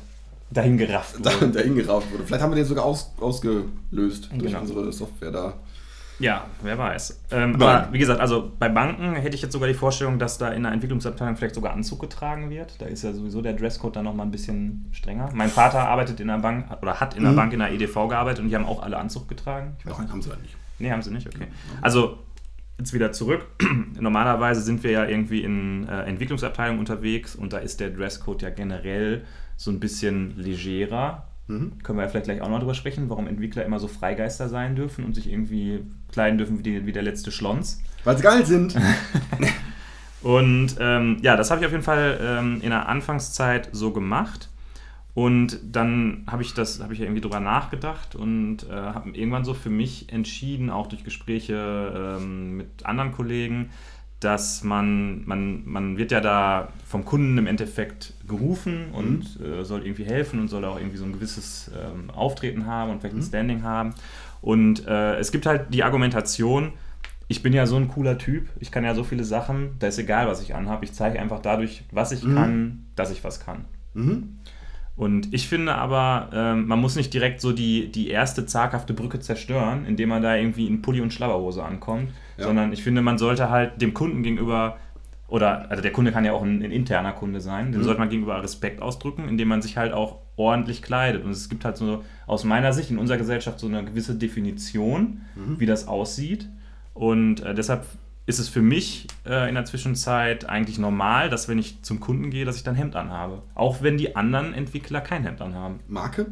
[0.51, 1.49] Dahin gerafft wurde.
[1.49, 2.23] dahin gerauft wurde.
[2.25, 4.61] Vielleicht haben wir den sogar aus, ausgelöst durch Genau.
[4.61, 5.53] unsere Software da.
[6.21, 7.17] Ja, wer weiß.
[7.31, 10.49] Ähm, aber wie gesagt, also bei Banken hätte ich jetzt sogar die Vorstellung, dass da
[10.49, 12.73] in der Entwicklungsabteilung vielleicht sogar Anzug getragen wird.
[12.81, 15.29] Da ist ja sowieso der Dresscode dann nochmal ein bisschen strenger.
[15.33, 17.35] Mein Vater arbeitet in der Bank oder hat in der Mhm.
[17.37, 19.77] Bank in der EDV gearbeitet und die haben auch alle Anzug getragen.
[19.79, 20.55] Ich weiß Nein, haben sie halt nicht.
[20.79, 21.47] Nee, haben sie nicht, okay.
[21.81, 22.17] Also,
[22.79, 23.45] jetzt wieder zurück.
[23.99, 28.49] Normalerweise sind wir ja irgendwie in äh, Entwicklungsabteilungen unterwegs und da ist der Dresscode ja
[28.49, 29.23] generell
[29.57, 31.27] so ein bisschen legerer.
[31.47, 34.75] Können wir ja vielleicht gleich auch noch drüber sprechen, warum Entwickler immer so Freigeister sein
[34.75, 37.81] dürfen und sich irgendwie kleiden dürfen wie, die, wie der letzte Schlons.
[38.03, 38.75] Weil sie geil sind.
[40.21, 44.49] Und ähm, ja, das habe ich auf jeden Fall ähm, in der Anfangszeit so gemacht.
[45.13, 49.43] Und dann habe ich das, habe ich ja irgendwie drüber nachgedacht und äh, habe irgendwann
[49.43, 53.71] so für mich entschieden, auch durch Gespräche ähm, mit anderen Kollegen,
[54.19, 59.85] dass man, man, man wird ja da vom Kunden im Endeffekt gerufen und äh, soll
[59.85, 63.23] irgendwie helfen und soll auch irgendwie so ein gewisses ähm, Auftreten haben und vielleicht ein
[63.23, 63.93] Standing haben.
[64.41, 66.73] Und äh, es gibt halt die Argumentation,
[67.29, 69.99] ich bin ja so ein cooler Typ, ich kann ja so viele Sachen, da ist
[69.99, 73.65] egal, was ich anhabe, ich zeige einfach dadurch, was ich kann, dass ich was kann.
[74.99, 75.05] Mhm.
[75.05, 79.19] Und ich finde aber, ähm, man muss nicht direkt so die, die erste zaghafte Brücke
[79.19, 82.43] zerstören, indem man da irgendwie in Pulli und Schlabberhose ankommt, Ja.
[82.45, 84.77] sondern ich finde, man sollte halt dem Kunden gegenüber,
[85.27, 88.09] oder also der Kunde kann ja auch ein, ein interner Kunde sein, dem sollte man
[88.09, 91.23] gegenüber Respekt ausdrücken, indem man sich halt auch ordentlich kleidet.
[91.23, 95.21] Und es gibt halt so aus meiner Sicht in unserer Gesellschaft so eine gewisse Definition,
[95.59, 96.49] wie das aussieht.
[96.93, 97.85] Und äh, deshalb
[98.29, 102.29] ist es für mich äh, in der Zwischenzeit eigentlich normal, dass wenn ich zum Kunden
[102.29, 103.41] gehe, dass ich dann Hemd anhabe.
[103.55, 105.79] Auch wenn die anderen Entwickler kein Hemd anhaben.
[105.87, 106.27] Marke?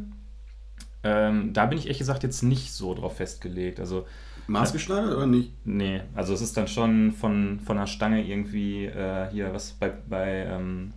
[1.04, 3.80] Ähm, da bin ich ehrlich gesagt jetzt nicht so drauf festgelegt.
[3.80, 4.06] Also,
[4.46, 5.52] Maßgeschneidert oder nicht?
[5.66, 9.90] nee, also es ist dann schon von, von der Stange irgendwie äh, hier, was bei,
[9.90, 10.94] bei, ähm,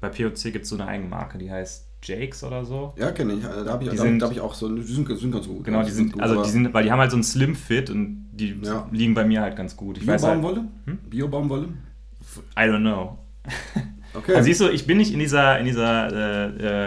[0.00, 2.92] bei POC gibt es so eine Eigenmarke, die heißt Jakes oder so.
[2.98, 3.42] Ja, kenne ich.
[3.42, 5.46] Da habe ich, Die da, sind- da hab ich auch so, die sind, sind ganz
[5.46, 5.64] gut.
[5.64, 7.90] Genau, die sind, gut, also die sind, weil die haben halt so einen Slim Fit
[7.90, 8.86] und die Ja.
[8.90, 9.98] liegen bei mir halt ganz gut.
[9.98, 10.64] Ich halt, Bio-Baumwolle?
[10.86, 10.98] Hm?
[11.08, 11.68] Bio-Baumwolle?
[12.56, 13.18] I don't know.
[14.14, 14.34] Okay.
[14.34, 16.86] Also siehst du, ich bin nicht in dieser, in dieser äh,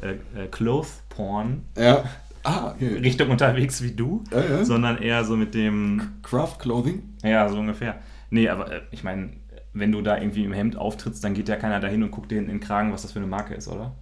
[0.00, 2.04] äh, Cloth-Porn ja.
[2.42, 2.98] Ah, okay.
[2.98, 4.24] Richtung unterwegs wie du,
[4.62, 7.02] sondern eher so mit dem, Craft Clothing?
[7.22, 7.98] ja, so ungefähr.
[8.30, 9.30] Nee, aber äh, ich meine,
[9.74, 12.38] wenn du da irgendwie im Hemd auftrittst, dann geht ja keiner dahin und guckt dir
[12.38, 13.94] in den Kragen, was das für eine Marke ist, oder?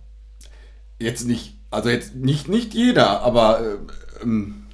[1.03, 4.67] Jetzt nicht, also jetzt nicht, nicht jeder, aber äh, ähm,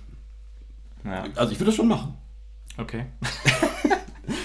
[1.04, 2.14] Ja, also ich würde das schon machen.
[2.76, 3.06] okay.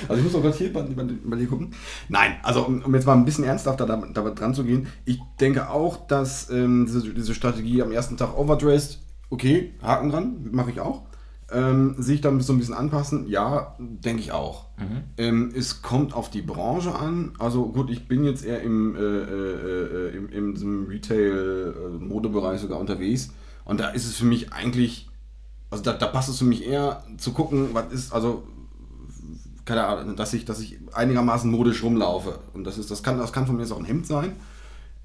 [0.07, 1.73] Also ich muss auch gerade hier bei, bei, bei dir gucken.
[2.07, 4.87] Nein, also um, um jetzt mal ein bisschen ernsthafter da, da dran zu gehen.
[5.05, 8.99] Ich denke auch, dass ähm, diese, diese Strategie am ersten Tag overdressed,
[9.29, 11.03] okay, Haken dran, mache ich auch.
[11.53, 14.65] Ähm, sich dann so ein bisschen anpassen, ja, denke ich auch.
[15.17, 17.33] Ähm, es kommt auf die Branche an.
[17.37, 22.79] Also gut, ich bin jetzt eher im, äh, äh, äh, im, in diesem Retail-Modebereich sogar
[22.79, 23.29] unterwegs.
[23.65, 25.09] Und da ist es für mich eigentlich,
[25.69, 28.43] also da, da passt es für mich eher zu gucken, was ist, also
[29.65, 32.39] keine Ahnung, dass ich, dass ich einigermaßen modisch rumlaufe.
[32.53, 34.35] Und das ist, das kann, das kann von mir jetzt auch ein Hemd sein.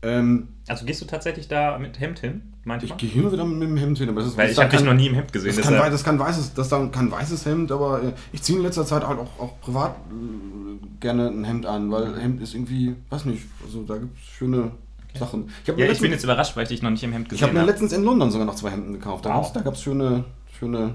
[0.02, 2.98] Ähm, Also gehst du tatsächlich da mit Hemd hin, ich manchmal?
[2.98, 4.78] gehe hin und wieder mit dem Hemd hin, aber das ist Weil ich habe dich
[4.78, 5.48] kann- noch nie im Hemd gesehen.
[5.48, 8.42] Das kann, deshalb- wei- das kann weißes, das dann kann weißes Hemd, aber äh, ich
[8.42, 12.40] ziehe in letzter Zeit halt auch, auch privat äh, gerne ein Hemd an, weil Hemd
[12.40, 14.70] ist irgendwie, weiß nicht, also da gibt es schöne
[15.18, 15.48] Sachen.
[15.64, 17.12] Ich habe ja, mir, ich bin letztens- jetzt überrascht, weil ich dich noch nicht im
[17.12, 17.70] Hemd ich gesehen hab mir habe.
[17.72, 19.24] letztens in London sogar noch zwei Hemden gekauft.
[19.24, 19.36] Da Wow.
[19.42, 20.24] gab's- da gab es schöne,
[20.60, 20.94] schöne,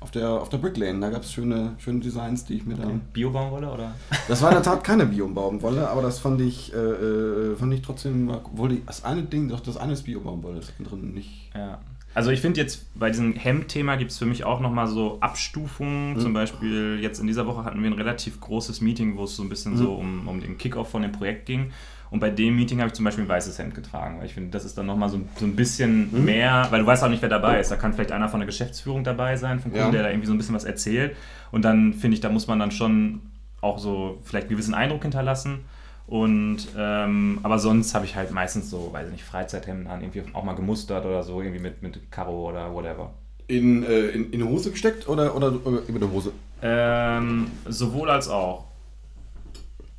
[0.00, 2.74] auf der, auf der Brick Lane, da gab es schöne, schöne Designs, die ich mir
[2.74, 3.94] dann Bio-Baumwolle oder?
[4.28, 7.82] Das war in der Tat keine Bio-Baumwolle, aber das fand ich, äh, äh, fand ich
[7.82, 11.50] trotzdem, war- obwohl die, das eine Ding, doch das eine ist Bio-Baumwolle, das andere nicht.
[11.54, 11.78] Ja.
[12.12, 16.14] Also ich finde jetzt bei diesem Hemd-Thema gibt es für mich auch nochmal so Abstufungen.
[16.14, 16.18] Mhm.
[16.20, 19.42] Zum Beispiel jetzt in dieser Woche hatten wir ein relativ großes Meeting, wo es so
[19.44, 19.76] ein bisschen Mhm.
[19.78, 21.70] so um, um den Kickoff von dem Projekt ging.
[22.10, 24.50] Und bei dem Meeting habe ich zum Beispiel ein weißes Hemd getragen, weil ich finde,
[24.50, 26.24] das ist dann nochmal so, so ein bisschen Mhm.
[26.24, 27.70] mehr, weil du weißt auch nicht, wer dabei ist.
[27.70, 29.90] Da kann vielleicht einer von der Geschäftsführung dabei sein, vom Kunden, Ja.
[29.92, 31.14] der da irgendwie so ein bisschen was erzählt.
[31.52, 33.20] Und dann finde ich, da muss man dann schon
[33.60, 35.60] auch so vielleicht einen gewissen Eindruck hinterlassen.
[36.08, 40.22] Und ähm, aber sonst habe ich halt meistens so, weiß ich nicht, Freizeithemden an, irgendwie
[40.32, 43.12] auch mal gemustert oder so, irgendwie mit, mit Karo oder whatever.
[43.46, 46.32] In, äh, in, in eine Hose gesteckt oder, oder über eine Hose?
[46.62, 48.64] Ähm, sowohl als auch.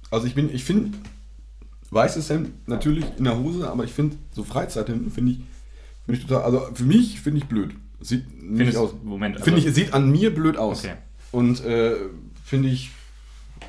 [0.10, 0.98] Also ich bin, ich finde
[1.92, 5.38] weißes Hemd natürlich in der Hose, aber ich finde so Freizeithemden finde ich,
[6.06, 7.72] finde ich total, also für mich finde ich blöd.
[8.00, 8.94] Sieht nicht Findest- aus.
[9.04, 10.84] Moment, also- Finde ich, es sieht an mir blöd aus.
[10.84, 10.96] Okay.
[11.32, 11.96] Und äh,
[12.44, 12.92] finde ich,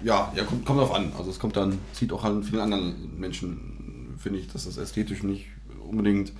[0.03, 1.13] ja, ja, kommt, kommt drauf an.
[1.19, 5.23] Also es kommt dann, sieht auch an vielen anderen Menschen, finde ich, dass das ästhetisch
[5.23, 5.47] nicht
[5.89, 6.33] unbedingt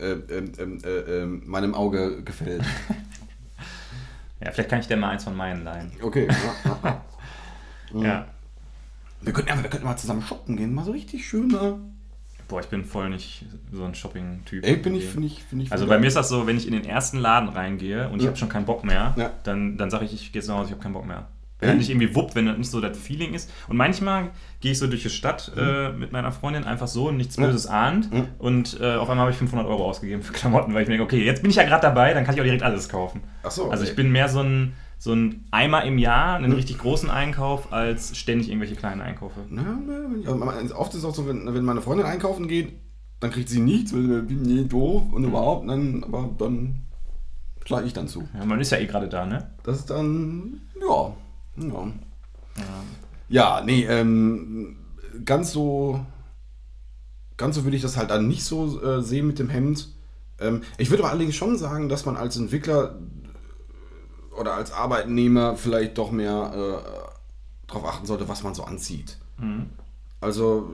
[0.00, 0.88] äh, ähm, ähm, äh,
[1.22, 2.62] ähm, meinem Auge gefällt.
[4.44, 5.92] Ja, vielleicht kann ich dir mal eins von meinen leihen.
[6.02, 6.26] Okay.
[7.94, 8.26] Ja, ja.
[9.22, 11.78] Wir könnten, wir könnten mal zusammen shoppen gehen, mal so richtig schöne.
[12.48, 14.66] Boah, ich bin voll nicht so ein Shopping-Typ.
[14.66, 15.72] Ey, bin ich, finde ich, finde ich.
[15.72, 18.22] Also bei mir ist das so, wenn ich in den ersten Laden reingehe und ich
[18.24, 18.28] Ja.
[18.28, 19.30] habe schon keinen Bock mehr, Ja.
[19.44, 21.28] dann, dann sage ich, ich gehe jetzt nach Hause, ich habe keinen Bock mehr.
[21.60, 23.48] Wenn das nicht irgendwie wuppt, wenn das nicht so das Feeling ist.
[23.68, 24.30] Und manchmal
[24.60, 27.36] gehe ich so durch die Stadt äh, mit meiner Freundin einfach so und nichts.
[27.36, 28.12] Böses ahnt.
[28.12, 28.26] Mhm.
[28.40, 31.04] Und äh, auf einmal habe ich 500 Euro ausgegeben für Klamotten, weil ich mir denke,
[31.04, 33.22] okay, jetzt bin ich ja gerade dabei, dann kann ich auch direkt alles kaufen.
[33.44, 33.90] Ach so, Also okay.
[33.90, 38.16] ich bin mehr so ein, so ein Eimer im Jahr, einen richtig großen Einkauf, als
[38.16, 39.40] ständig irgendwelche kleinen Einkäufe.
[39.48, 42.72] Na, na, ja, also oft ist es auch so, wenn, wenn meine Freundin einkaufen geht,
[43.18, 46.86] dann kriegt sie nichts, weil sie bin nee, doof und überhaupt, dann, aber dann
[47.64, 48.28] schlage ich dann zu.
[48.32, 49.50] Ja, man ist ja eh gerade da, ne?
[49.64, 51.12] Das ist dann, ja,
[51.56, 51.92] ja.
[53.28, 54.76] Ja, nee, ähm,
[55.24, 55.98] ganz so,
[57.36, 59.88] ganz so würde ich das halt dann nicht so äh, sehen mit dem Hemd.
[60.38, 63.00] Ähm, ich würde aber allerdings schon sagen, dass man als Entwickler
[64.42, 69.16] oder als Arbeitnehmer vielleicht doch mehr äh, darauf achten sollte, was man so anzieht.
[69.38, 69.70] Mhm.
[70.20, 70.68] Also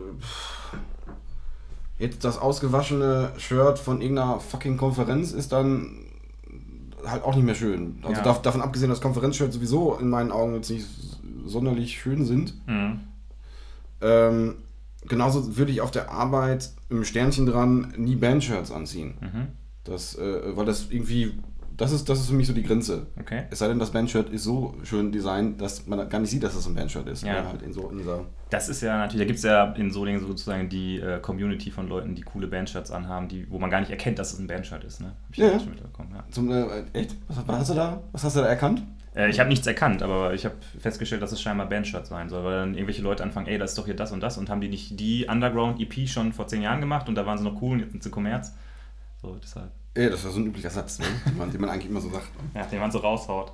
[1.98, 5.98] jetzt das ausgewaschene Shirt von irgendeiner fucking Konferenz ist dann
[7.06, 7.98] halt auch nicht mehr schön.
[8.02, 8.24] Also Ja.
[8.26, 10.86] dav- davon abgesehen, dass Konferenzshirts sowieso in meinen Augen jetzt nicht
[11.46, 12.54] sonderlich schön sind.
[12.66, 13.00] Mhm.
[14.00, 14.54] Ähm,
[15.06, 19.14] genauso würde ich auf der Arbeit im Sternchen dran nie Bandshirts anziehen.
[19.84, 21.34] Das, äh, weil das irgendwie,
[21.78, 23.06] das ist, das ist für mich so die Grenze.
[23.20, 23.44] Okay.
[23.50, 26.54] Es sei denn, das Bandshirt ist so schön designt, dass man gar nicht sieht, dass
[26.54, 27.22] das ein Bandshirt ist.
[27.22, 27.44] Ja.
[27.44, 30.20] Halt in so in dieser Das ist ja natürlich, da gibt es ja in Solingen
[30.20, 33.90] sozusagen die äh, Community von Leuten, die coole Bandshirts anhaben, die, wo man gar nicht
[33.90, 35.00] erkennt, dass es ein Bandshirt ist.
[35.00, 35.06] Ne?
[35.06, 35.60] Hab ich Ja, ja.
[35.60, 36.24] schon mitbekommen, ja.
[36.30, 37.14] Zum, äh, echt?
[37.28, 38.02] Was, was hast du da?
[38.10, 38.82] Was hast du da erkannt?
[39.14, 42.42] Äh, ich habe nichts erkannt, aber ich habe festgestellt, dass es scheinbar Bandshirt sein soll,
[42.42, 44.60] weil dann irgendwelche Leute anfangen, ey, das ist doch hier das und das und haben
[44.60, 47.74] die nicht die Underground-EP schon vor zehn Jahren gemacht und da waren sie noch cool
[47.74, 48.52] und jetzt sind sie Kommerz.
[49.22, 49.70] So, deshalb.
[49.94, 51.06] Ey, das ist so ein üblicher Satz, ne?
[51.26, 52.28] den, man, den man eigentlich immer so sagt.
[52.54, 53.52] Ja, den man so raushaut.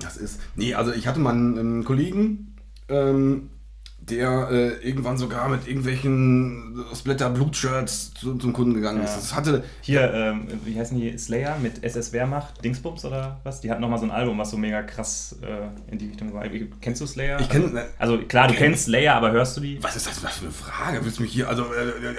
[0.00, 0.40] Das ist.
[0.56, 2.56] Nee, also ich hatte mal einen, einen Kollegen,
[2.88, 3.50] ähm,
[4.00, 9.10] der äh, irgendwann sogar mit irgendwelchen Splatter-Blut-Shirts zu, zum Kunden gegangen ist.
[9.10, 9.16] Ja.
[9.16, 9.64] Das hatte.
[9.82, 11.16] Hier, ähm, wie heißen die?
[11.16, 13.60] Slayer mit SS Wehrmacht, Dingsbums oder was?
[13.60, 16.44] Die hatten nochmal so ein Album, was so mega krass äh, in die Richtung war.
[16.80, 17.38] Kennst du Slayer?
[17.40, 17.84] Ich kenn- ne.
[17.98, 19.80] Also klar, du Kenn- kennst Slayer, aber hörst du die?
[19.84, 21.04] Was ist das für eine Frage?
[21.04, 21.48] Willst du mich hier.
[21.48, 21.62] Also.
[21.72, 22.16] Äh, äh, äh,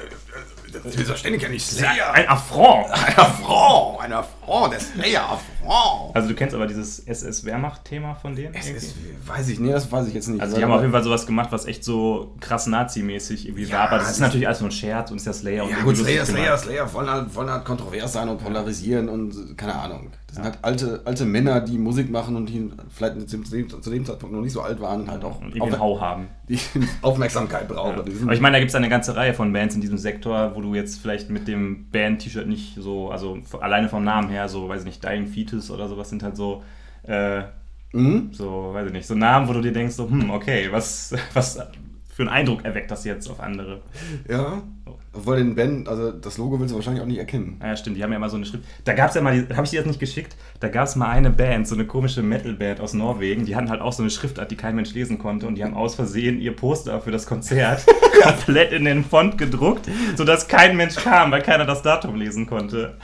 [0.82, 2.12] Selbstverständlich kenne ich Slayer.
[2.14, 2.90] Ein Affront!
[2.92, 3.98] Einer Frau!
[4.00, 4.68] Einer Frau!
[4.68, 5.40] Der Slayer!
[5.64, 6.12] Frau!
[6.14, 8.54] Also du kennst aber dieses SS Wehrmacht-Thema von denen?
[8.54, 10.42] Ist, weiß ich, nee, das weiß ich jetzt nicht.
[10.42, 13.78] Also die haben auf jeden Fall sowas gemacht, was echt so krass Nazi-mäßig irgendwie Ja,
[13.78, 13.88] war.
[13.88, 15.64] Aber das das ist natürlich alles nur ein Scherz und ist ja Slayer.
[15.64, 16.64] und Ja irgendwie gut, Slayer, Slayer, gemacht.
[16.64, 20.12] Slayer wollen halt, wollen halt kontrovers sein und polarisieren und keine Ahnung.
[20.36, 23.90] Das sind halt alte, alte Männer, die Musik machen und die vielleicht zu dem, zu
[23.90, 26.28] dem Zeitpunkt noch nicht so alt waren und halt auch Und irgendwie einen Hau haben.
[26.50, 26.58] die
[27.04, 27.98] Aufmerksamkeit brauchen.
[27.98, 28.04] Ja.
[28.04, 30.54] Die Aber ich meine, da gibt es eine ganze Reihe von Bands in diesem Sektor,
[30.56, 34.68] wo du jetzt vielleicht mit dem Band-T-Shirt nicht so, also alleine vom Namen her, so,
[34.68, 36.64] weiß ich nicht, Dying Fetus oder sowas sind halt so,
[37.04, 37.44] äh,
[37.96, 38.30] Mhm.
[38.32, 41.60] so, weiß ich nicht, so Namen, wo du dir denkst, so, hm, okay, was, was
[42.10, 43.82] für einen Eindruck erweckt das jetzt auf andere?
[44.28, 44.64] Ja,
[45.14, 47.60] obwohl den Band, also das Logo willst du wahrscheinlich auch nicht erkennen.
[47.62, 48.64] Ja, stimmt, die haben ja immer so eine Schrift.
[48.84, 50.36] Da gab es ja mal, habe ich dir das nicht geschickt?
[50.60, 53.82] Da gab es mal eine Band, so eine komische Metal-Band aus Norwegen, die hatten halt
[53.82, 56.56] auch so eine Schriftart, die kein Mensch lesen konnte und die haben aus Versehen ihr
[56.56, 57.86] Poster für das Konzert
[58.24, 62.98] komplett in den Font gedruckt, sodass kein Mensch kam, weil keiner das Datum lesen konnte.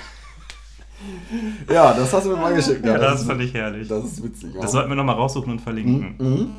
[1.72, 2.86] Ja, das hast du mir mal geschickt.
[2.86, 3.88] Ja, das, fand ich herrlich.
[3.88, 4.50] Das ist witzig.
[4.60, 6.16] Das sollten wir nochmal raussuchen und verlinken.
[6.18, 6.50] Mhm.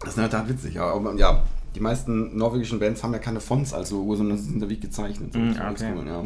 [0.00, 0.84] Das ist in der Tat witzig, ja.
[0.84, 1.42] Aber, ja.
[1.74, 5.34] Die meisten norwegischen Bands haben ja keine Fonts als Logo, sondern sind da wie gezeichnet.
[5.34, 5.68] Richtig okay.
[5.68, 6.24] oldschool, ja.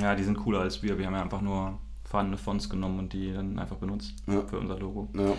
[0.00, 0.98] Ja, die sind cooler als wir.
[0.98, 4.42] Wir haben ja einfach nur vorhandene Fonts genommen und die dann einfach benutzt Ja.
[4.42, 5.08] für unser Logo.
[5.14, 5.34] Ja.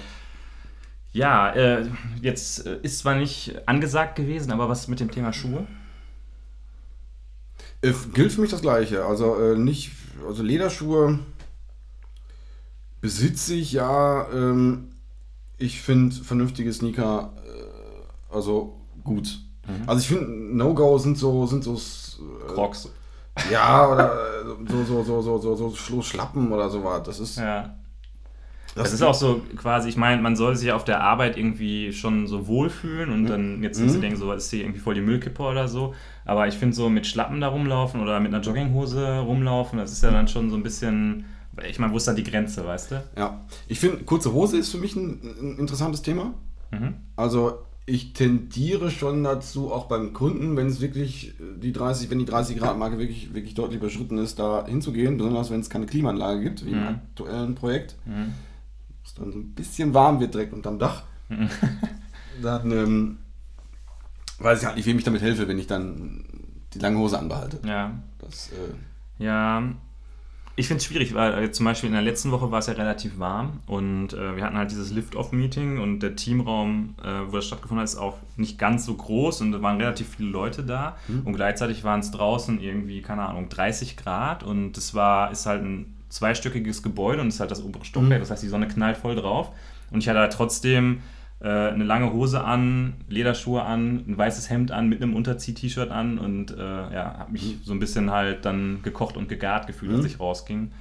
[1.12, 1.90] Ja, äh,
[2.22, 5.66] jetzt äh, ist zwar nicht angesagt gewesen, aber was mit dem Thema Schuhe?
[7.82, 9.06] Äh, gilt für mich das Gleiche.
[9.06, 9.92] Also äh, nicht,
[10.28, 11.20] also Lederschuhe
[13.02, 14.28] besitze ich ja.
[14.32, 14.90] Ähm,
[15.58, 18.79] ich finde vernünftige Sneaker äh, also
[19.10, 19.40] gut.
[19.86, 20.26] Also ich finde
[20.58, 22.90] No-Go sind so sind so äh, Crocs.
[23.52, 27.04] ja oder äh, so so so so so so Schlo- Schlappen oder sowas.
[27.04, 27.76] Das ist Ja.
[28.76, 32.28] Das ist auch so quasi, ich meine, man soll sich auf der Arbeit irgendwie schon
[32.28, 34.02] so wohlfühlen und dann jetzt nicht so Mhm.
[34.02, 35.94] denken, so ist hier irgendwie voll die Müllkippe oder so.
[36.24, 40.04] Aber ich finde so mit Schlappen da rumlaufen oder mit einer Jogginghose rumlaufen, das ist
[40.04, 41.26] ja dann schon so ein bisschen,
[41.68, 43.04] ich meine, wo ist da die Grenze, weißt du?
[43.18, 43.42] ja.
[43.68, 46.34] Ich finde kurze Hose ist für mich ein, ein interessantes Thema.
[46.72, 46.94] Mhm.
[47.16, 52.20] Also ich tendiere schon dazu, auch beim Kunden, wenn es wirklich äh, die 30, wenn
[52.20, 55.86] die 30 Grad Marke wirklich, wirklich deutlich überschritten ist, da hinzugehen, besonders wenn es keine
[55.86, 56.88] Klimaanlage gibt, wie im Mhm.
[56.88, 58.34] aktuellen Projekt, Mhm.
[58.88, 61.04] wo es dann so ein bisschen warm wird direkt unterm Dach,
[62.42, 63.18] dann ähm,
[64.40, 66.24] weiß ich halt nicht, wem ich damit helfe, wenn ich dann
[66.74, 67.60] die lange Hose anbehalte.
[67.68, 67.92] Ja.
[68.20, 69.64] Das, äh, Ja,
[70.60, 72.74] ich finde es schwierig, weil äh, zum Beispiel in der letzten Woche war es ja
[72.74, 77.48] relativ warm und äh, wir hatten halt dieses Lift-Off-Meeting und der Teamraum, äh, wo das
[77.48, 80.98] stattgefunden hat, ist auch nicht ganz so groß und da waren relativ viele Leute da
[81.24, 85.64] und gleichzeitig waren es draußen irgendwie, keine Ahnung, 30 Grad und es war, ist halt
[85.64, 88.98] ein zweistöckiges Gebäude und es ist halt das obere Stockwerk, das heißt, die Sonne knallt
[88.98, 89.52] voll drauf
[89.92, 91.00] und ich hatte halt trotzdem
[91.48, 96.52] eine lange Hose an, Lederschuhe an, ein weißes Hemd an, mit einem Unterzieh-T-Shirt an und
[96.52, 100.08] äh, ja, habe mich so ein bisschen halt dann gekocht und gegart gefühlt, als Mhm.
[100.08, 100.72] ich rausging.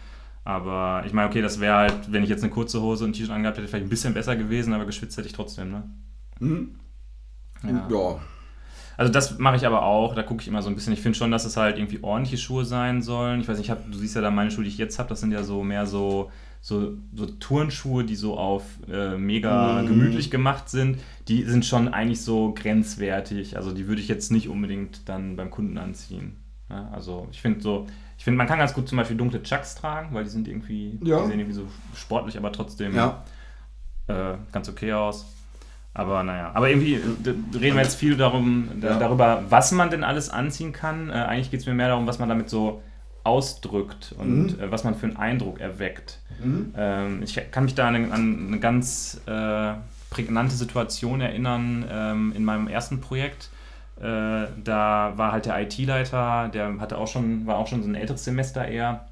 [0.45, 3.13] Aber ich meine, okay, das wäre halt, wenn ich jetzt eine kurze Hose und ein
[3.13, 5.83] T-Shirt angehabt hätte, vielleicht ein bisschen besser gewesen, aber geschwitzt hätte ich trotzdem, ne?
[6.39, 6.71] hm?
[7.63, 7.71] Ja.
[7.71, 8.21] ja.
[8.99, 10.93] Also das mache ich aber auch, da gucke ich immer so ein bisschen.
[10.93, 13.41] Ich finde schon, dass es halt irgendwie ordentliche Schuhe sein sollen.
[13.41, 15.09] Ich weiß nicht, ich hab, du siehst ja da meine Schuhe, die ich jetzt habe,
[15.09, 16.31] das sind ja so mehr so,
[16.61, 19.87] so, so Turnschuhe, die so auf äh, mega Mhm.
[19.87, 20.99] gemütlich gemacht sind.
[21.29, 23.57] Die sind schon eigentlich so grenzwertig.
[23.57, 26.37] Also die würde ich jetzt nicht unbedingt dann beim Kunden anziehen.
[26.69, 27.87] Ja, also ich finde so,
[28.19, 30.99] ich finde, man kann ganz gut zum Beispiel dunkle Chucks tragen, weil die sind irgendwie,
[31.05, 31.21] Ja.
[31.23, 33.23] die sehen irgendwie so sportlich, aber trotzdem Ja.
[34.09, 35.25] äh, ganz okay aus.
[35.99, 37.01] Aber naja, aber irgendwie äh,
[37.59, 38.99] reden wir jetzt viel darum, da- Ja.
[38.99, 41.11] darüber, was man denn alles anziehen kann.
[41.11, 42.81] Äh, eigentlich geht es mir mehr darum, was man damit so
[43.25, 44.61] ausdrückt und Mhm.
[44.63, 46.21] äh, was man für einen Eindruck erweckt.
[46.43, 46.73] Mhm.
[46.77, 49.73] Ähm, ich kann mich da an, eine- an eine ganz äh,
[50.11, 53.51] prägnante Situation erinnern ähm, in meinem ersten Projekt.
[54.01, 57.97] Äh, da war halt der IT-Leiter, der hatte auch schon, war auch schon so ein
[57.97, 59.08] älteres Semester eher.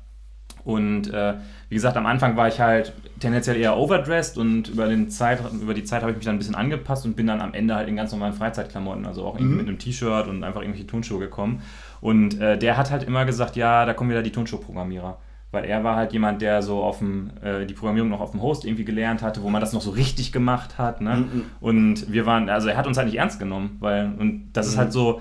[0.66, 1.34] Und äh,
[1.68, 5.74] wie gesagt, am Anfang war ich halt tendenziell eher overdressed und über, den Zeit, über
[5.74, 7.88] die Zeit habe ich mich dann ein bisschen angepasst und bin dann am Ende halt
[7.88, 9.56] in ganz normalen Freizeitklamotten, also auch irgendwie Mhm.
[9.58, 11.62] mit einem T-Shirt und einfach irgendwelche Turnschuhe gekommen.
[12.00, 15.18] Und äh, der hat halt immer gesagt, ja, da kommen wieder die Turnschuhprogrammierer.
[15.52, 18.42] Weil er war halt jemand, der so auf dem, äh, die Programmierung noch auf dem
[18.42, 21.00] Host irgendwie gelernt hatte, wo man das noch so richtig gemacht hat.
[21.00, 21.28] Ne?
[21.32, 21.42] Mhm.
[21.60, 24.76] Und wir waren, also er hat uns halt nicht ernst genommen, weil, und das ist
[24.76, 25.20] halt so,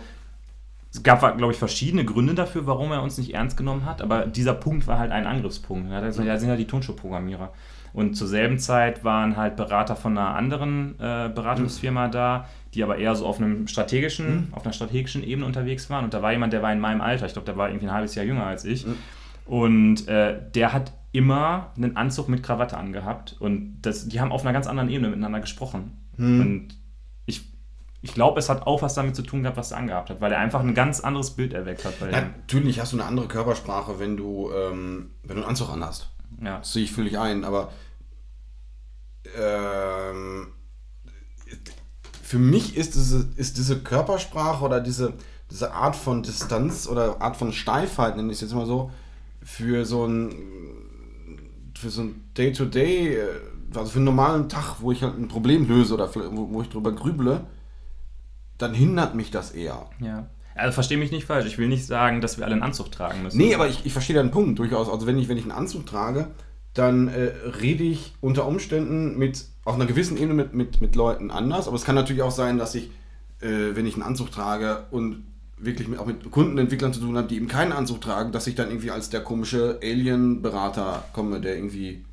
[0.95, 4.25] es gab, glaube ich, verschiedene Gründe dafür, warum er uns nicht ernst genommen hat, aber
[4.25, 5.91] dieser Punkt war halt ein Angriffspunkt.
[5.91, 7.51] Er hat gesagt, ja, sind ja die Turnschuhprogrammierer.
[7.91, 12.97] Und zur selben Zeit waren halt Berater von einer anderen äh, Beratungsfirma da, die aber
[12.97, 16.05] eher so auf einem strategischen, auf einer strategischen Ebene unterwegs waren.
[16.05, 17.93] Und da war jemand, der war in meinem Alter, ich glaube, der war irgendwie ein
[17.93, 18.85] halbes Jahr jünger als ich.
[19.45, 23.35] Und äh, der hat immer einen Anzug mit Krawatte angehabt.
[23.39, 25.91] Und das, die haben auf einer ganz anderen Ebene miteinander gesprochen.
[26.41, 26.75] Und ich,
[28.05, 30.31] ich glaube, es hat auch was damit zu tun gehabt, was er angehabt hat, weil
[30.31, 34.15] er einfach ein ganz anderes Bild erweckt hat natürlich hast du eine andere Körpersprache, wenn
[34.15, 36.09] du, ähm, wenn du einen Anzug anhast.
[36.39, 36.59] Ja.
[36.59, 37.71] Das sehe ich völlig ein, aber
[39.35, 40.49] ähm,
[42.21, 45.13] für mich ist diese, ist diese Körpersprache oder diese,
[45.49, 48.91] diese Art von Distanz oder Art von Steifheit, nenne ich es jetzt mal so,
[49.41, 50.31] für so ein
[51.75, 53.27] für so ein Day-to-Day, äh,
[53.73, 56.69] also für einen normalen Tag, wo ich halt ein Problem löse oder wo, wo ich
[56.69, 57.47] drüber grüble,
[58.57, 59.89] dann hindert mich das eher.
[59.99, 60.27] ja.
[60.55, 61.45] Also verstehe mich nicht falsch.
[61.45, 63.37] Ich will nicht sagen, dass wir alle einen Anzug tragen müssen.
[63.37, 64.89] Nee, aber ich, ich verstehe deinen Punkt durchaus.
[64.89, 66.29] Also wenn ich, wenn ich einen Anzug trage,
[66.73, 71.29] dann äh, rede ich unter Umständen mit, auf einer gewissen Ebene mit, mit, mit Leuten
[71.29, 71.67] anders.
[71.67, 72.89] Aber es kann natürlich auch sein, dass ich,
[73.41, 75.25] äh, wenn ich einen Anzug trage und
[75.57, 78.55] wirklich mit, auch mit Kundenentwicklern zu tun habe, die eben keinen Anzug tragen, dass ich
[78.55, 82.05] dann irgendwie als der komische Alien-Berater komme, der irgendwie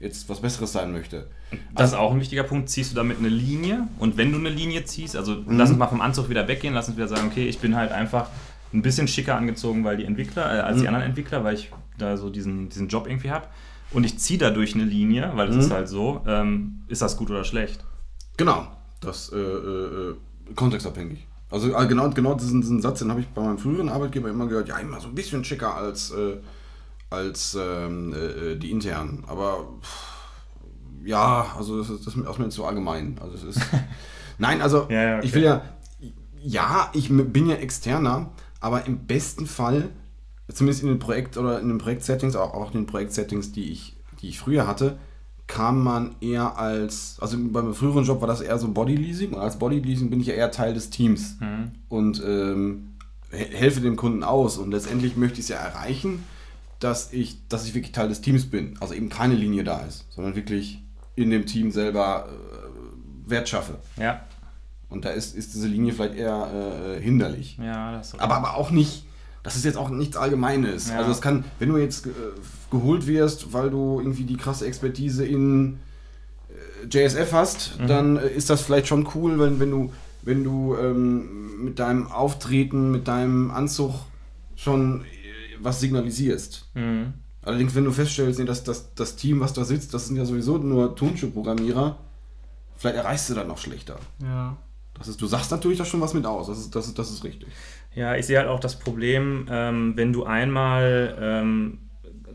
[0.00, 1.28] jetzt was Besseres sein möchte.
[1.74, 2.70] Das ist auch ein wichtiger Punkt.
[2.70, 3.86] Ziehst du damit eine Linie?
[3.98, 6.88] Und wenn du eine Linie ziehst, also lass uns mal vom Anzug wieder weggehen, lass
[6.88, 8.28] uns wieder sagen, okay, ich bin halt einfach
[8.72, 12.16] ein bisschen schicker angezogen, weil die Entwickler, äh, als die anderen Entwickler, weil ich da
[12.16, 13.46] so diesen, diesen Job irgendwie habe.
[13.92, 16.22] Und ich ziehe dadurch eine Linie, weil das ist halt so.
[16.26, 17.84] Ähm, ist das gut oder schlecht?
[18.36, 18.68] Genau,
[19.00, 20.14] das äh, äh,
[20.54, 21.26] kontextabhängig.
[21.50, 24.46] Also äh, genau, genau diesen, diesen Satz, den habe ich bei meinem früheren Arbeitgeber immer
[24.46, 26.36] gehört, ja, immer so ein bisschen schicker als, äh,
[27.10, 29.24] als ähm, äh, die internen.
[29.26, 30.10] Aber pff,
[31.04, 33.16] ja, also das ist, das ist mir zu allgemein.
[33.20, 33.62] Also es ist.
[34.38, 35.26] Nein, also Ja, ja, okay.
[35.26, 35.62] ich will ja.
[36.42, 39.90] Ja, ich bin ja externer, aber im besten Fall,
[40.50, 43.94] zumindest in den Projekt oder in den Projektsettings, auch, auch in den Projektsettings, die ich,
[44.22, 44.96] die ich früher hatte,
[45.46, 49.58] kam man eher als, also beim früheren Job war das eher so Bodyleasing und als
[49.58, 51.36] Bodyleasing bin ich ja eher Teil des Teams
[51.90, 52.94] und ähm,
[53.30, 56.24] he- helfe dem Kunden aus und letztendlich möchte ich es ja erreichen,
[56.80, 60.06] dass ich, dass ich wirklich Teil des Teams bin, also eben keine Linie da ist,
[60.10, 60.82] sondern wirklich
[61.14, 63.76] in dem Team selber äh, Wert schaffe.
[63.98, 64.24] Ja.
[64.88, 67.58] Und da ist, ist diese Linie vielleicht eher äh, hinderlich.
[67.62, 69.04] Ja, das Aber, aber auch nicht,
[69.42, 70.88] das ist jetzt auch nichts Allgemeines.
[70.90, 70.96] Ja.
[70.98, 72.10] Also es kann, wenn du jetzt äh,
[72.70, 75.78] geholt wirst, weil du irgendwie die krasse Expertise in
[76.48, 77.86] äh, JSF hast, Mhm.
[77.86, 82.08] dann äh, ist das vielleicht schon cool, wenn, wenn du, wenn du ähm, mit deinem
[82.10, 83.94] Auftreten, mit deinem Anzug
[84.56, 85.04] schon
[85.60, 86.68] was signalisierst.
[86.74, 87.14] Mhm.
[87.42, 90.24] Allerdings, wenn du feststellst, nee, dass das, das Team, was da sitzt, das sind ja
[90.24, 91.98] sowieso nur Turnschuhprogrammierer,
[92.76, 93.98] vielleicht erreichst du dann noch schlechter.
[94.22, 94.56] Ja.
[94.94, 97.10] Das ist, du sagst natürlich da schon was mit aus, das ist, das ist, das
[97.10, 97.48] ist richtig.
[97.94, 101.78] Ja, ich sehe halt auch das Problem, ähm, wenn du einmal ähm,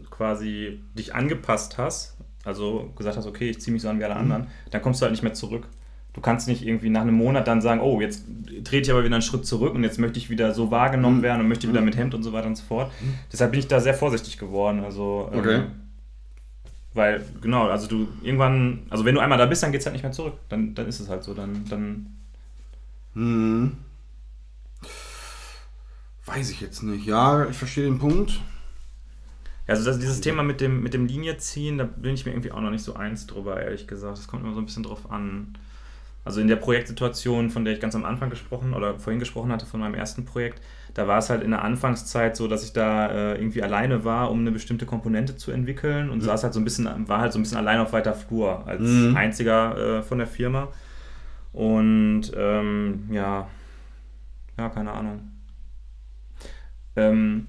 [0.10, 4.16] quasi dich angepasst hast, also gesagt hast, okay, ich ziehe mich so an wie alle
[4.16, 5.68] anderen, dann kommst du halt nicht mehr zurück.
[6.16, 8.24] Du kannst nicht irgendwie nach einem Monat dann sagen, oh, jetzt
[8.64, 11.42] trete ich aber wieder einen Schritt zurück und jetzt möchte ich wieder so wahrgenommen werden
[11.42, 12.92] und möchte wieder mit Hemd und so weiter und so fort.
[13.32, 14.84] Deshalb bin ich da sehr vorsichtig geworden.
[14.84, 15.62] Also, ähm, Okay.
[16.94, 19.94] weil, genau, also du irgendwann, also wenn du einmal da bist, dann geht es halt
[19.94, 20.36] nicht mehr zurück.
[20.48, 21.34] Dann, dann ist es halt so.
[21.34, 22.06] Dann, dann
[23.14, 23.74] Hm.
[26.26, 27.06] Weiß ich jetzt nicht.
[27.06, 28.32] Ja, ich verstehe den Punkt.
[29.68, 32.32] Ja, Also das, dieses Thema mit dem, mit dem Linie ziehen, da bin ich mir
[32.32, 34.18] irgendwie auch noch nicht so eins drüber, ehrlich gesagt.
[34.18, 35.58] Das kommt immer so ein bisschen drauf an.
[36.26, 39.66] Also in der Projektsituation, von der ich ganz am Anfang gesprochen oder vorhin gesprochen hatte,
[39.68, 40.60] von meinem ersten Projekt,
[40.96, 44.32] da war es halt in der Anfangszeit so, dass ich da äh, irgendwie alleine war,
[44.32, 47.38] um eine bestimmte Komponente zu entwickeln und saß halt so ein bisschen, war halt so
[47.40, 49.16] ein bisschen allein auf weiter Flur als Mhm.
[49.16, 50.70] einziger äh, von der Firma.
[51.54, 53.48] Und ähm, ja,
[54.58, 55.32] ja, keine Ahnung.
[56.96, 57.48] Ähm,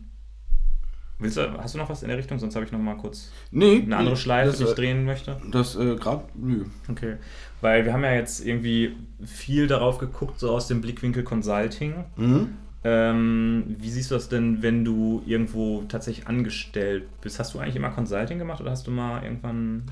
[1.18, 2.38] willst du, hast du noch was in der Richtung?
[2.38, 3.82] Sonst habe ich noch mal kurz Nee.
[3.84, 5.40] eine andere Schleife, das, die ich äh, drehen möchte.
[5.50, 6.64] Das äh, gerade, nö.
[6.88, 7.16] Okay.
[7.60, 11.94] Weil wir haben ja jetzt irgendwie viel darauf geguckt, so aus dem Blickwinkel Consulting.
[12.16, 12.50] Mhm.
[12.84, 17.38] Ähm, wie siehst du das denn, wenn du irgendwo tatsächlich angestellt bist?
[17.40, 19.84] Hast du eigentlich immer Consulting gemacht oder hast du mal irgendwann.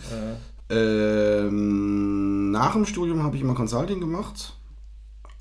[0.70, 4.56] Äh, Ähm, nach dem Studium habe ich immer Consulting gemacht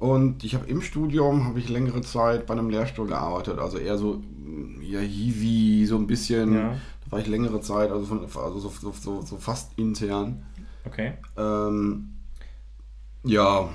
[0.04, 3.98] Und ich habe im Studium, habe ich längere Zeit bei einem Lehrstuhl gearbeitet, also eher
[3.98, 4.22] so,
[4.82, 6.54] ja, Hiwi, so ein bisschen.
[6.56, 6.72] Ja.
[7.06, 10.44] Da war ich längere Zeit, also, von, also so, so, so, so fast intern.
[10.84, 11.14] Okay.
[11.38, 12.16] Ähm,
[13.24, 13.70] ja,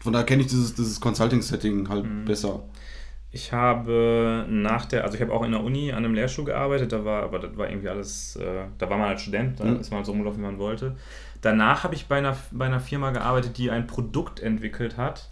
[0.00, 2.24] von daher kenne ich dieses, dieses Consulting-Setting halt Mhm.
[2.24, 2.62] besser.
[3.34, 6.92] Ich habe nach der, also ich habe auch in der Uni an einem Lehrstuhl gearbeitet,
[6.92, 8.44] da war, aber das war irgendwie alles, äh,
[8.78, 9.80] da war man als Student, da Mhm.
[9.80, 10.94] ist man halt so rumgelaufen, wie man wollte.
[11.42, 15.30] Danach habe ich bei einer, bei einer Firma gearbeitet, die ein Produkt entwickelt hat.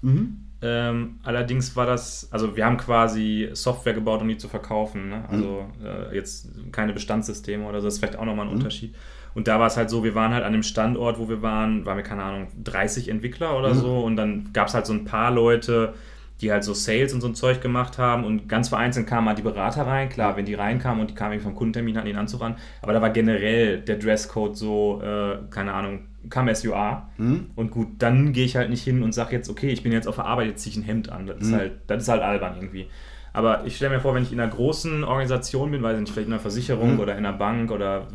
[0.65, 5.09] Ähm, allerdings war das, also wir haben quasi Software gebaut, um die zu verkaufen.
[5.09, 5.25] Ne?
[5.31, 8.95] Also äh, jetzt keine Bestandssysteme oder so, das ist vielleicht auch nochmal ein Unterschied.
[9.35, 11.87] Und da war es halt so, wir waren halt an dem Standort, wo wir waren,
[11.87, 13.79] waren wir, keine Ahnung, 30 Entwickler oder Mhm.
[13.79, 14.01] so.
[14.01, 15.95] Und dann gab es halt so ein paar Leute,
[16.43, 18.25] die halt so Sales und so ein Zeug gemacht haben.
[18.25, 20.09] Und ganz vereinzelt kamen halt die Berater rein.
[20.09, 22.57] Klar, wenn die reinkamen und die kamen vom Kundentermin, hatten den Anzug an.
[22.83, 27.05] Aber da war generell der Dresscode so, äh, keine Ahnung, come as you are.
[27.17, 27.47] Mhm.
[27.57, 30.07] Und gut, dann gehe ich halt nicht hin und sage jetzt, okay, ich bin jetzt
[30.09, 31.27] auf der Arbeit, jetzt ziehe ich ein Hemd an.
[31.27, 31.57] Das ist, Mhm.
[31.57, 32.87] halt, das ist halt albern irgendwie.
[33.35, 36.13] Aber ich stelle mir vor, wenn ich in einer großen Organisation bin, weiß ich nicht,
[36.13, 37.01] vielleicht in einer Versicherung Mhm.
[37.01, 38.07] oder in einer Bank oder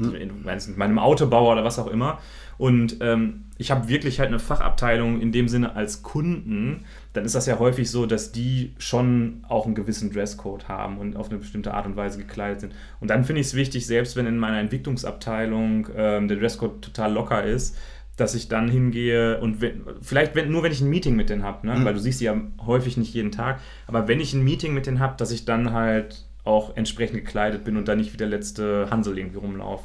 [0.00, 2.18] in, weiß nicht, bei einem Autobauer oder was auch immer.
[2.56, 7.34] Und ähm, ich habe wirklich halt eine Fachabteilung in dem Sinne als Kunden, dann ist
[7.34, 11.38] das ja häufig so, dass die schon auch einen gewissen Dresscode haben und auf eine
[11.38, 12.74] bestimmte Art und Weise gekleidet sind.
[13.00, 17.12] Und dann finde ich es wichtig, selbst wenn in meiner Entwicklungsabteilung ähm, der Dresscode total
[17.12, 17.76] locker ist,
[18.16, 21.42] dass ich dann hingehe und wenn, vielleicht wenn, nur wenn ich ein Meeting mit denen
[21.42, 21.76] habe, ne?
[21.76, 21.84] Mhm.
[21.84, 24.86] weil du siehst sie ja häufig nicht jeden Tag, aber wenn ich ein Meeting mit
[24.86, 28.26] denen habe, dass ich dann halt auch entsprechend gekleidet bin und dann nicht wie der
[28.26, 29.84] letzte Hansel irgendwie rumlaufe.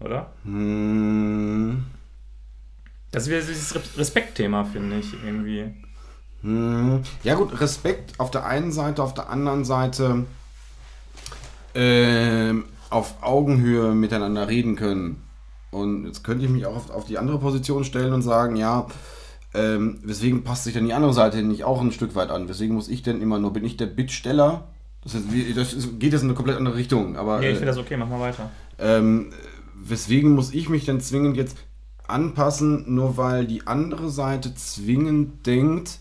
[0.00, 0.32] Oder?
[0.44, 1.84] Hm.
[3.12, 5.72] Das ist wieder dieses Re- Respektthema, finde ich, irgendwie.
[6.44, 7.00] Hm.
[7.22, 10.24] Ja gut, Respekt auf der einen Seite, auf der anderen Seite
[11.74, 15.22] ähm, auf Augenhöhe miteinander reden können.
[15.70, 18.86] Und jetzt könnte ich mich auch auf, auf die andere Position stellen und sagen, ja,
[19.54, 22.48] ähm, weswegen passt sich denn die andere Seite nicht auch ein Stück weit an?
[22.48, 24.68] Weswegen muss ich denn immer nur, bin ich der Bittsteller?
[25.02, 25.24] Das, ist,
[25.56, 27.16] das ist, geht jetzt in eine komplett andere Richtung.
[27.16, 28.50] Aber, Ja, ich äh, finde das okay, mach mal weiter.
[28.78, 29.32] ähm,
[29.74, 31.56] weswegen muss ich mich denn zwingend jetzt
[32.06, 35.98] anpassen, nur weil die andere Seite zwingend denkt,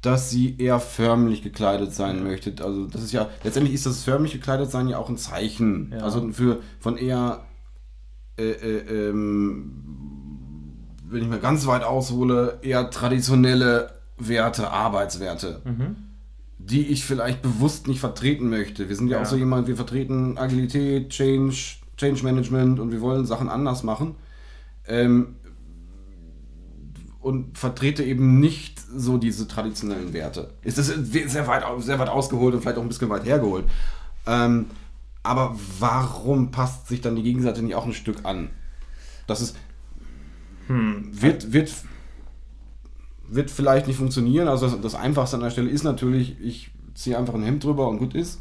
[0.00, 2.54] dass sie eher förmlich gekleidet sein möchte.
[2.64, 5.90] Also das ist ja, letztendlich ist das förmlich gekleidet sein ja auch ein Zeichen.
[5.92, 6.04] Ja.
[6.04, 7.44] Also für von eher,
[8.38, 9.72] äh, äh, ähm,
[11.10, 15.96] wenn ich mal ganz weit aushole, eher traditionelle Werte, Arbeitswerte Mhm.
[16.60, 18.88] die ich vielleicht bewusst nicht vertreten möchte.
[18.88, 19.22] Wir sind ja, Ja.
[19.22, 21.54] auch so jemand, wir vertreten Agilität, Change,
[21.96, 24.16] Change Management und wir wollen Sachen anders machen.
[24.86, 25.36] Ähm,
[27.20, 30.54] und vertrete eben nicht so diese traditionellen Werte.
[30.62, 33.66] Ist das sehr weit, sehr weit ausgeholt und vielleicht auch ein bisschen weit hergeholt.
[34.26, 34.66] Ähm,
[35.22, 38.50] aber warum passt sich dann die Gegenseite nicht auch ein Stück an?
[39.26, 39.56] Das ist,
[40.68, 41.08] Hm.
[41.10, 41.72] wird, wird,
[43.26, 44.48] wird vielleicht nicht funktionieren.
[44.48, 47.88] Also das, das Einfachste an der Stelle ist natürlich, ich ziehe einfach ein Hemd drüber
[47.88, 48.40] und gut ist.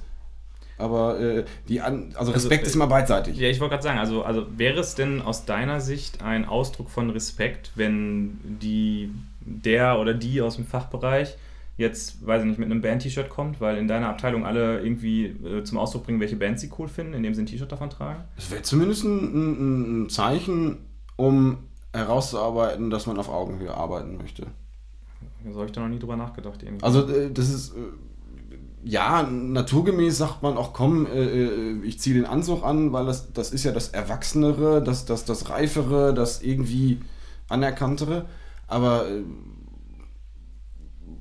[0.78, 3.38] Aber äh, die an, also Respekt äh, ist immer beidseitig.
[3.38, 6.90] Ja, ich wollte gerade sagen, also, also wäre es denn aus deiner Sicht ein Ausdruck
[6.90, 9.12] von Respekt, wenn die,
[9.42, 11.36] der oder die aus dem Fachbereich
[11.78, 15.64] jetzt, weiß ich nicht, mit einem Band-T-Shirt kommt, weil in deiner Abteilung alle irgendwie äh,
[15.64, 18.24] zum Ausdruck bringen, welche Bands sie cool finden, indem sie ein T-Shirt davon tragen?
[18.36, 20.80] Es wäre zumindest ein, ein, ein Zeichen,
[21.16, 21.60] um
[21.94, 24.48] herauszuarbeiten, dass man auf Augenhöhe arbeiten möchte.
[25.44, 26.62] Da habe ich da noch nie drüber nachgedacht.
[26.64, 26.84] Irgendwie.
[26.84, 27.80] Also äh, das ist äh,
[28.88, 31.10] ja naturgemäß sagt man auch komm, äh,
[31.46, 35.26] äh, ich ziehe den Anzug an, weil das, das ist ja das Erwachsenere, das, das,
[35.26, 37.00] das Reifere, das irgendwie
[37.50, 38.26] Anerkanntere.
[38.68, 39.24] Aber äh,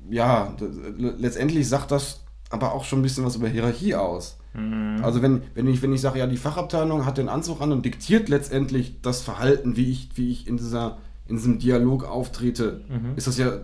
[0.09, 0.53] ja,
[0.97, 4.37] letztendlich sagt das aber auch schon ein bisschen was über Hierarchie aus.
[4.53, 5.03] Mhm.
[5.03, 7.85] Also wenn, wenn ich, wenn ich sage, ja, die Fachabteilung hat den Anzug an und
[7.85, 13.17] diktiert letztendlich das Verhalten, wie ich, wie ich in, dieser, in diesem Dialog auftrete, Mhm.
[13.17, 13.59] ist das ja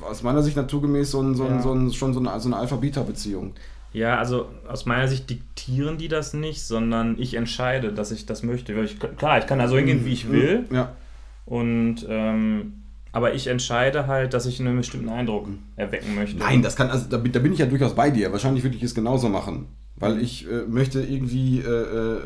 [0.00, 1.62] aus meiner Sicht naturgemäß so ein, so ein, Ja.
[1.62, 3.52] so ein, schon so eine, so eine Alpha-Beta-Beziehung.
[3.92, 8.42] Ja, also aus meiner Sicht diktieren die das nicht, sondern ich entscheide, dass ich das
[8.42, 8.72] möchte.
[8.80, 10.64] Ich, klar, ich kann da so hingehen, wie ich will.
[10.72, 10.92] Ja.
[11.44, 12.74] Und ähm,
[13.14, 15.46] aber ich entscheide halt, dass ich einen bestimmten Eindruck
[15.76, 16.38] erwecken möchte.
[16.38, 18.32] Nein, das kann, also da, bin- da bin ich ja durchaus bei dir.
[18.32, 19.66] Wahrscheinlich würde ich es genauso machen.
[19.96, 22.20] Weil ich äh, möchte irgendwie äh, äh,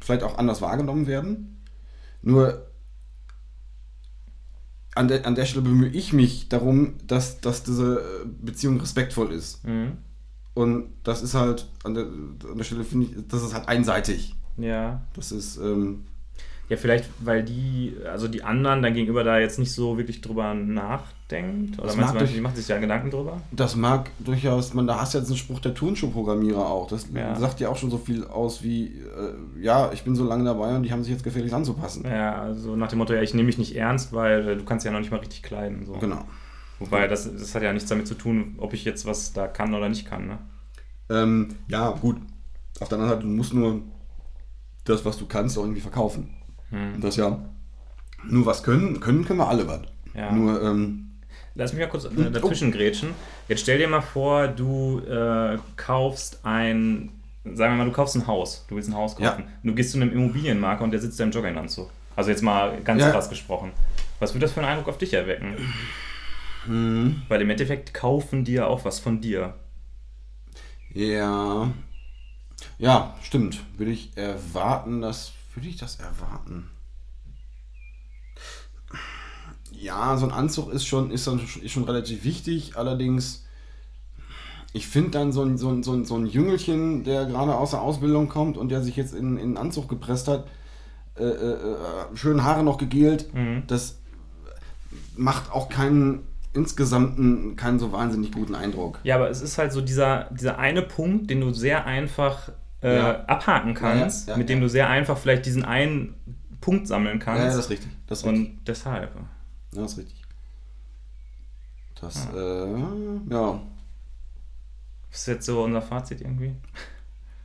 [0.00, 1.60] vielleicht auch anders wahrgenommen werden.
[2.22, 2.66] Nur
[4.94, 9.32] an der, an der Stelle bemühe ich mich darum, dass, dass diese äh, Beziehung respektvoll
[9.32, 9.64] ist.
[9.66, 9.98] Mhm.
[10.54, 14.34] Und das ist halt, an der, an der Stelle finde ich, das ist halt einseitig.
[14.56, 15.02] Ja.
[15.14, 16.04] Das ist, ähm,
[16.68, 20.54] Ja, vielleicht, weil die, also die anderen dann gegenüber da jetzt nicht so wirklich drüber
[21.34, 21.78] nachdenkt.
[21.78, 23.40] Oder Das meinst du, durch- die macht sich ja Gedanken drüber?
[23.50, 26.88] das mag durchaus, man, da hast du jetzt einen Spruch der Turnschuhprogrammierer auch.
[26.88, 27.34] Das Ja.
[27.36, 30.76] sagt ja auch schon so viel aus wie, äh, ja, ich bin so lange dabei
[30.76, 32.04] und die haben sich jetzt gefälligst anzupassen.
[32.06, 34.84] Ja, also nach dem Motto, ja, ich nehme mich nicht ernst, weil äh, du kannst
[34.84, 35.86] ja noch nicht mal richtig kleiden.
[35.86, 35.92] So.
[35.94, 36.24] Genau.
[36.80, 39.74] Wobei, das, das hat ja nichts damit zu tun, ob ich jetzt was da kann
[39.74, 40.26] oder nicht kann.
[40.26, 40.38] Ne?
[41.10, 42.16] Ähm, ja, gut.
[42.80, 43.82] Auf der anderen Seite, du musst nur
[44.84, 46.34] das, was du kannst, auch irgendwie verkaufen.
[46.70, 46.94] Hm.
[46.96, 47.38] Und das ja
[48.26, 49.82] nur was können, können können wir alle was.
[50.14, 50.32] Ja.
[50.32, 51.03] Nur, ähm,
[51.56, 53.10] Lass mich mal kurz äh, dazwischen grätschen.
[53.48, 57.10] Jetzt stell dir mal vor, du äh, kaufst ein,
[57.44, 58.64] sagen wir mal, du kaufst ein Haus.
[58.68, 59.22] Du willst ein Haus kaufen.
[59.44, 59.48] Ja.
[59.62, 61.90] Und du gehst zu einem Immobilienmakler und der sitzt da im Jogginganzug.
[62.16, 63.10] Also jetzt mal ganz Ja.
[63.10, 63.70] krass gesprochen.
[64.18, 65.56] Was wird das für einen Eindruck auf dich erwecken?
[66.66, 69.54] hm, Weil im Endeffekt kaufen die ja auch was von dir.
[70.92, 71.70] ja.
[72.78, 73.60] Ja, stimmt.
[73.76, 75.32] Würde ich erwarten, dass.
[75.54, 76.68] Würde ich das erwarten?
[79.80, 82.76] Ja, so ein Anzug ist schon, ist dann, ist schon relativ wichtig.
[82.76, 83.44] Allerdings,
[84.72, 87.70] ich finde dann so ein, so, ein, so, ein, so ein Jüngelchen, der gerade aus
[87.70, 90.46] der Ausbildung kommt und der sich jetzt in, in einen Anzug gepresst hat,
[91.16, 91.76] äh, äh, äh,
[92.16, 93.62] schön Haare noch gegelt, Mhm.
[93.66, 93.98] das
[95.16, 96.20] macht auch keinen
[96.52, 99.00] insgesamt einen- keinen so wahnsinnig guten Eindruck.
[99.02, 102.50] Ja, aber es ist halt so dieser, dieser eine Punkt, den du sehr einfach
[102.82, 103.24] äh, Ja.
[103.24, 106.14] abhaken kannst, Ja, ja, mit dem du sehr einfach vielleicht diesen einen
[106.60, 107.40] Punkt sammeln kannst.
[107.40, 107.88] ja, das ist richtig.
[108.06, 108.50] Das ist richtig.
[108.50, 109.10] Und deshalb.
[109.74, 110.22] Ja, das ist richtig.
[112.00, 112.78] Das, äh,
[113.30, 113.60] ja,
[115.10, 116.54] ist jetzt so unser Fazit irgendwie?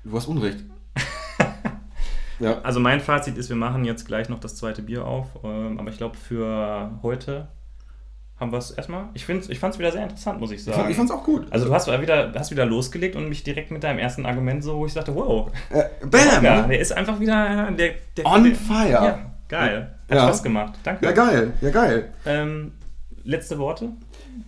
[0.03, 0.63] du hast Unrecht.
[2.39, 2.59] ja.
[2.61, 5.27] Also mein Fazit ist, wir machen jetzt gleich noch das zweite Bier auf.
[5.43, 7.47] Ähm, aber ich glaube, für heute
[8.39, 9.09] haben wir es erstmal.
[9.13, 10.77] Ich, find's- ich fand es wieder sehr interessant, muss ich Ich, sagen.
[10.80, 11.47] fand, ich fand's auch gut.
[11.51, 14.77] also du hast wieder, hast wieder losgelegt und mich direkt mit deinem ersten Argument so,
[14.77, 16.43] wo ich sagte, wow, äh, bam!
[16.43, 18.89] ja, der ist einfach wieder der, der On der, fire!
[18.89, 19.95] Ja, geil.
[20.10, 20.24] Hat Ja.
[20.24, 20.80] Spaß gemacht.
[20.84, 21.06] Danke.
[21.06, 22.14] Ja, geil, ja, geil.
[22.26, 22.72] Ähm,
[23.24, 23.89] letzte Worte?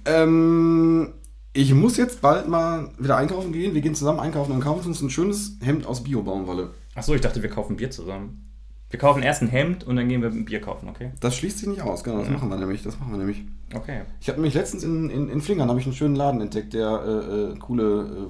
[0.06, 1.14] Ähm,
[1.54, 3.74] ich muss jetzt bald mal wieder einkaufen gehen.
[3.74, 6.70] Wir gehen zusammen einkaufen und kaufen uns ein schönes Hemd aus Bio-Baumwolle.
[6.96, 8.48] Achso, ich dachte, wir kaufen Bier zusammen.
[8.90, 11.12] Wir kaufen erst ein Hemd und dann gehen wir ein Bier kaufen, okay?
[11.22, 12.34] Das schließt sich nicht aus, genau, das Ja.
[12.34, 12.84] machen wir nämlich.
[12.84, 13.44] Das machen wir nämlich.
[13.74, 14.02] Okay.
[14.20, 17.02] Ich habe nämlich letztens in, in, in Flingern habe ich einen schönen Laden entdeckt, der
[17.06, 18.28] äh, äh, coole äh,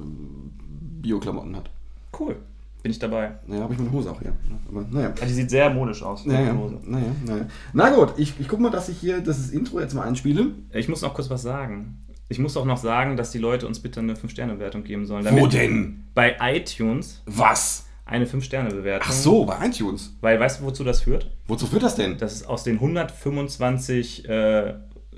[1.01, 1.71] Bio-Klamotten hat.
[2.19, 2.35] Cool.
[2.83, 3.33] Bin ich dabei.
[3.45, 4.33] Naja, habe ich meine Hose auch hier.
[4.67, 5.13] Aber naja.
[5.19, 6.25] Ja, die sieht sehr modisch aus.
[6.25, 6.53] Naja,
[6.85, 7.45] naja, naja.
[7.73, 10.47] Na gut, ich, ich guck mal, dass ich hier das Intro jetzt mal einspiele.
[10.73, 12.03] Ich muss noch kurz was sagen.
[12.29, 15.25] Ich muss auch noch sagen, dass die Leute uns bitte eine 5-Sterne-Bewertung geben sollen.
[15.29, 16.05] Wo denn?
[16.15, 17.85] Bei iTunes Was?
[18.05, 19.07] eine 5-Sterne-Bewertung.
[19.09, 20.17] Ach so, bei iTunes.
[20.21, 21.29] Weil weißt du, wozu das führt?
[21.47, 22.17] Wozu führt das denn?
[22.17, 24.73] Das ist aus den 125 äh,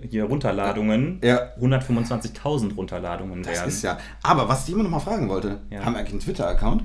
[0.09, 1.39] hier Runterladungen Ja.
[1.61, 3.68] 125.000 Runterladungen Das werden.
[3.70, 3.97] ist ja.
[4.22, 5.84] Aber was ich immer noch mal fragen wollte, Ja.
[5.86, 6.84] haben wir eigentlich einen Twitter-Account?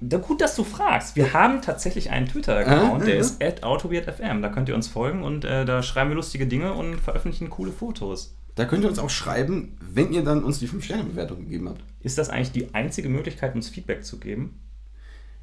[0.00, 1.16] Da, gut, dass du fragst.
[1.16, 4.42] Wir haben tatsächlich einen Twitter-Account, Äh, der äh, ist @autoweird_fm.
[4.42, 7.72] Da könnt ihr uns folgen und äh, da schreiben wir lustige Dinge und veröffentlichen coole
[7.72, 8.36] Fotos.
[8.54, 11.82] Da könnt ihr uns auch schreiben, wenn ihr dann uns die 5-Sterne-Bewertung gegeben habt.
[12.00, 14.60] Ist das eigentlich die einzige Möglichkeit, uns Feedback zu geben?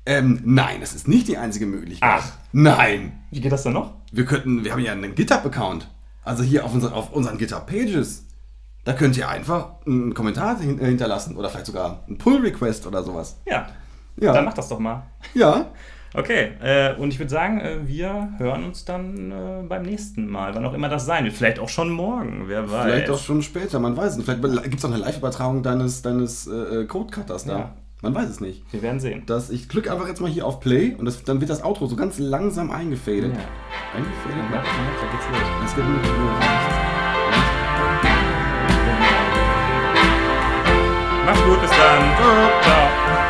[0.06, 2.22] Ähm, nein, das ist nicht die einzige Möglichkeit.
[2.22, 2.32] Ach.
[2.52, 3.24] Nein.
[3.32, 3.94] Wie geht das denn noch?
[4.12, 5.88] Wir könnten, wir haben ja einen GitHub-Account.
[6.24, 8.26] Also hier auf, unser, auf unseren GitHub-Pages.
[8.84, 13.38] Da könnt ihr einfach einen Kommentar äh, hinterlassen oder vielleicht sogar einen Pull-Request oder sowas.
[13.46, 13.70] Ja.
[14.20, 14.34] Ja.
[14.34, 15.04] Dann mach das doch mal.
[15.34, 15.68] Ja.
[16.16, 20.54] Okay, äh, und ich würde sagen, äh, wir hören uns dann äh, beim nächsten Mal,
[20.54, 21.34] wann auch immer das sein wird.
[21.34, 22.84] Vielleicht auch schon morgen, wer weiß.
[22.84, 24.26] Vielleicht auch schon später, man weiß es nicht.
[24.28, 27.58] Vielleicht gibt es auch eine Live-Übertragung deines, deines äh, Code-Cutters da.
[27.58, 27.74] Ja.
[28.04, 28.64] Man weiß es nicht.
[28.72, 29.24] Wir werden sehen.
[29.26, 31.88] Das, ich klicke einfach jetzt mal hier auf Play und das, dann wird das Outro
[31.88, 33.34] so ganz langsam eingefadet.
[33.34, 33.98] Ja.
[33.98, 34.52] Eingefadet?
[34.52, 34.64] Ja, Ja.
[35.02, 35.50] da geht's los.
[35.64, 36.04] Das geht mit
[41.26, 42.16] Mach's gut, bis dann.
[42.18, 42.62] Ciao.
[42.62, 43.23] Ciao.